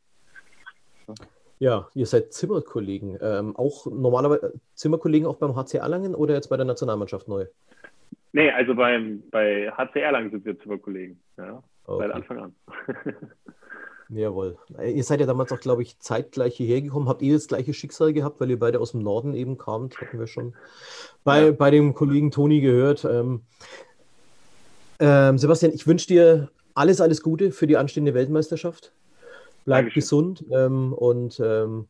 Ja, 1.59 1.87
ihr 1.95 2.05
seid 2.05 2.33
Zimmerkollegen. 2.33 3.17
Ähm, 3.19 3.55
auch 3.55 3.87
normalerweise 3.87 4.53
Zimmerkollegen 4.75 5.27
auch 5.27 5.37
beim 5.37 5.55
HC 5.55 5.77
Erlangen 5.77 6.13
oder 6.13 6.35
jetzt 6.35 6.49
bei 6.49 6.57
der 6.57 6.65
Nationalmannschaft 6.65 7.27
neu? 7.27 7.45
Nee, 8.31 8.51
also 8.51 8.75
beim, 8.75 9.23
bei 9.31 9.71
HC 9.71 10.01
Erlangen 10.01 10.29
sind 10.29 10.45
wir 10.45 10.59
Zimmerkollegen. 10.59 11.19
Ja, 11.37 11.63
okay. 11.85 12.03
seit 12.03 12.11
Anfang 12.11 12.37
an. 12.39 12.55
Jawohl. 14.09 14.57
Ihr 14.83 15.03
seid 15.03 15.19
ja 15.19 15.25
damals 15.25 15.51
auch, 15.51 15.59
glaube 15.59 15.81
ich, 15.81 15.99
zeitgleich 15.99 16.55
hierher 16.55 16.81
gekommen. 16.81 17.09
Habt 17.09 17.21
ihr 17.21 17.33
das 17.33 17.47
gleiche 17.47 17.73
Schicksal 17.73 18.13
gehabt, 18.13 18.39
weil 18.39 18.49
ihr 18.49 18.59
beide 18.59 18.79
aus 18.79 18.91
dem 18.91 19.01
Norden 19.01 19.33
eben 19.33 19.57
kamt? 19.57 19.99
Hatten 19.99 20.19
wir 20.19 20.27
schon 20.27 20.53
bei, 21.23 21.47
ja. 21.47 21.51
bei 21.51 21.71
dem 21.71 21.93
Kollegen 21.93 22.31
Toni 22.31 22.61
gehört. 22.61 23.03
Ähm, 23.05 23.41
ähm, 24.99 25.37
Sebastian, 25.37 25.73
ich 25.73 25.85
wünsche 25.87 26.07
dir 26.07 26.49
alles, 26.73 27.01
alles 27.01 27.21
Gute 27.21 27.51
für 27.51 27.67
die 27.67 27.75
anstehende 27.75 28.13
Weltmeisterschaft. 28.13 28.93
Bleib 29.65 29.85
Dankeschön. 29.85 30.01
gesund 30.01 30.45
ähm, 30.51 30.93
und 30.93 31.41
ähm, 31.43 31.87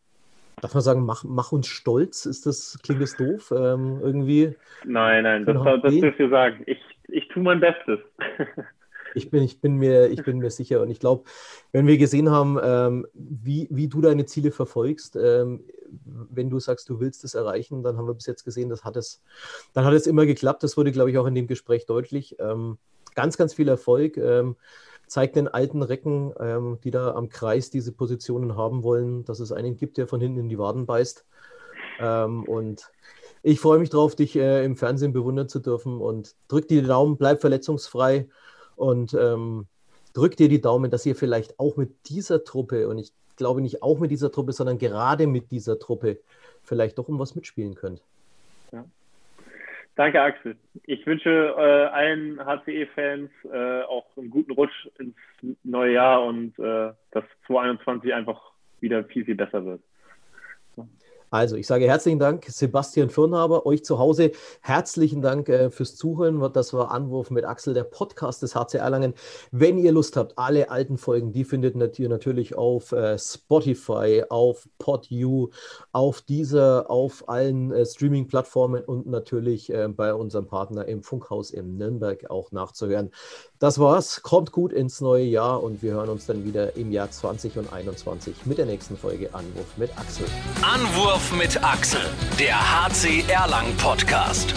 darf 0.62 0.74
man 0.74 0.82
sagen, 0.82 1.06
mach, 1.06 1.24
mach, 1.24 1.52
uns 1.52 1.68
stolz. 1.68 2.26
Ist 2.26 2.48
das, 2.48 2.80
klingt 2.82 3.02
das 3.02 3.16
doof? 3.16 3.54
Ähm, 3.56 4.00
irgendwie? 4.02 4.56
Nein, 4.86 5.24
nein, 5.24 5.46
das, 5.46 5.82
das 5.84 5.94
dürft 5.94 6.20
ihr 6.20 6.30
sagen. 6.30 6.64
Ich, 6.66 6.80
ich 7.10 7.28
tue 7.28 7.44
mein 7.44 7.60
Bestes. 7.60 8.00
Ich 9.18 9.30
bin, 9.30 9.44
ich 9.44 9.60
bin, 9.60 9.76
mir, 9.76 10.08
ich 10.10 10.24
bin 10.24 10.38
mir 10.38 10.52
sicher 10.52 10.82
und 10.82 10.90
ich 10.90 11.00
glaube, 11.00 11.24
wenn 11.72 11.88
wir 11.88 11.98
gesehen 11.98 12.32
haben, 12.32 12.58
ähm, 12.64 13.08
wie, 13.14 13.68
wie 13.70 13.88
du 13.88 14.02
deine 14.02 14.26
Ziele 14.26 14.52
verfolgst, 14.52 15.16
ähm, 15.16 15.64
wenn 16.06 16.50
du 16.50 16.60
sagst, 16.60 16.90
du 16.90 17.00
willst 17.00 17.24
es 17.24 17.34
erreichen, 17.34 17.84
dann 17.84 17.98
haben 17.98 18.08
wir 18.08 18.14
bis 18.14 18.26
jetzt 18.26 18.44
gesehen, 18.44 18.70
das 18.70 18.84
hat 18.84 18.96
es, 18.96 19.22
dann 19.74 19.86
hat 19.86 19.94
es 19.94 20.08
immer 20.08 20.26
geklappt. 20.26 20.64
Das 20.64 20.78
wurde, 20.78 20.92
glaube 20.92 21.12
ich, 21.12 21.18
auch 21.18 21.26
in 21.26 21.36
dem 21.36 21.48
Gespräch 21.48 21.86
deutlich. 21.86 22.38
Ähm, 22.40 22.78
ganz, 23.16 23.38
ganz 23.38 23.54
viel 23.54 23.68
Erfolg. 23.68 24.18
Ähm, 24.18 24.56
zeigt 25.08 25.38
den 25.38 25.48
alten 25.48 25.82
Recken, 25.82 26.34
ähm, 26.40 26.80
die 26.84 26.92
da 26.92 27.14
am 27.14 27.30
Kreis 27.30 27.70
diese 27.70 27.94
Positionen 27.94 28.56
haben 28.56 28.84
wollen, 28.84 29.24
dass 29.26 29.40
es 29.40 29.52
einen 29.52 29.78
gibt, 29.78 29.98
der 29.98 30.08
von 30.08 30.22
hinten 30.22 30.40
in 30.40 30.50
die 30.50 30.60
Waden 30.60 30.86
beißt. 30.86 31.26
Ähm, 32.00 32.44
und 32.44 32.92
ich 33.42 33.60
freue 33.60 33.80
mich 33.80 33.90
drauf, 33.90 34.16
dich 34.16 34.36
äh, 34.36 34.66
im 34.66 34.76
Fernsehen 34.76 35.14
bewundern 35.14 35.48
zu 35.48 35.60
dürfen 35.60 36.02
und 36.02 36.36
drück 36.48 36.68
dir 36.68 36.82
die 36.82 36.88
Daumen, 36.88 37.18
bleib 37.18 37.40
verletzungsfrei 37.42 38.28
und 38.78 39.14
ähm, 39.14 39.68
drück 40.14 40.38
dir 40.38 40.50
die 40.50 40.62
Daumen, 40.62 40.90
dass 40.90 41.06
ihr 41.06 41.16
vielleicht 41.16 41.60
auch 41.60 41.76
mit 41.76 42.10
dieser 42.10 42.44
Truppe, 42.44 42.88
und 42.88 42.98
ich 42.98 43.12
glaube 43.36 43.62
nicht 43.62 43.84
auch 43.84 44.00
mit 44.00 44.12
dieser 44.12 44.32
Truppe, 44.32 44.54
sondern 44.54 44.78
gerade 44.78 45.28
mit 45.28 45.52
dieser 45.52 45.80
Truppe 45.80 46.20
vielleicht 46.64 46.98
doch 46.98 47.08
um 47.08 47.20
was 47.20 47.36
mitspielen 47.36 47.76
könnt. 47.76 48.02
Ja. 48.72 48.86
Danke, 49.96 50.22
Axel. 50.22 50.56
Ich 50.84 51.06
wünsche 51.06 51.30
äh, 51.30 51.86
allen 51.88 52.40
HCE-Fans 52.40 53.32
äh, 53.52 53.82
auch 53.84 54.06
einen 54.16 54.30
guten 54.30 54.52
Rutsch 54.52 54.88
ins 55.00 55.16
neue 55.64 55.94
Jahr 55.94 56.24
und 56.24 56.58
äh, 56.60 56.94
dass 57.12 57.24
2021 57.48 58.14
einfach 58.14 58.52
wieder 58.80 59.04
viel, 59.06 59.26
viel 59.26 59.36
besser 59.36 59.66
wird. 59.66 59.82
Also, 61.30 61.58
ich 61.58 61.68
sage 61.68 61.86
herzlichen 61.86 62.20
Dank, 62.20 62.46
Sebastian 62.48 63.10
Firnhaber, 63.10 63.66
euch 63.66 63.84
zu 63.84 64.00
Hause. 64.00 64.32
Herzlichen 64.62 65.22
Dank 65.22 65.50
äh, 65.50 65.70
fürs 65.70 65.98
Zuhören. 65.98 66.54
Das 66.54 66.74
war 66.74 66.92
Anwurf 66.92 67.32
mit 67.32 67.44
Axel, 67.44 67.74
der 67.74 67.84
Podcast 67.84 68.44
des 68.44 68.56
HC 68.56 68.78
Erlangen. 68.78 69.14
Wenn 69.52 69.78
ihr 69.78 69.92
Lust 69.92 70.16
habt, 70.16 70.38
alle 70.38 70.72
alten 70.72 70.98
Folgen, 70.98 71.34
die 71.34 71.44
findet 71.44 72.00
ihr 72.00 72.08
natürlich 72.08 72.56
auf 72.56 72.94
äh, 72.94 73.20
Spotify, 73.20 74.24
auf 74.30 74.70
PodU, 74.80 75.50
auf 75.92 76.22
dieser, 76.22 76.90
auf 76.90 77.28
allen 77.28 77.74
äh, 77.74 77.86
Streaming-Plattformen 77.86 78.86
und 78.86 79.08
natürlich 79.08 79.70
äh, 79.70 79.90
bei 79.90 80.14
unserem 80.14 80.48
Partner 80.48 80.88
im 80.88 81.04
Funkhaus 81.04 81.52
in 81.52 81.78
Nürnberg 81.78 82.30
auch 82.30 82.54
nachzuhören. 82.54 83.12
Das 83.60 83.80
war's. 83.80 84.22
Kommt 84.22 84.52
gut 84.52 84.72
ins 84.72 85.02
neue 85.02 85.24
Jahr 85.24 85.64
und 85.64 85.82
wir 85.82 85.94
hören 85.94 86.10
uns 86.10 86.28
dann 86.28 86.46
wieder 86.46 86.76
im 86.76 86.92
Jahr 86.92 87.10
2021 87.10 88.46
mit 88.46 88.60
der 88.60 88.68
nächsten 88.68 88.96
Folge 88.96 89.34
Anwurf 89.34 89.78
mit 89.78 89.90
Axel. 89.98 90.28
Anwurf 90.62 91.36
mit 91.36 91.64
Axel, 91.64 92.02
der 92.40 92.56
HC 92.56 93.24
Erlang 93.28 93.76
Podcast. 93.78 94.54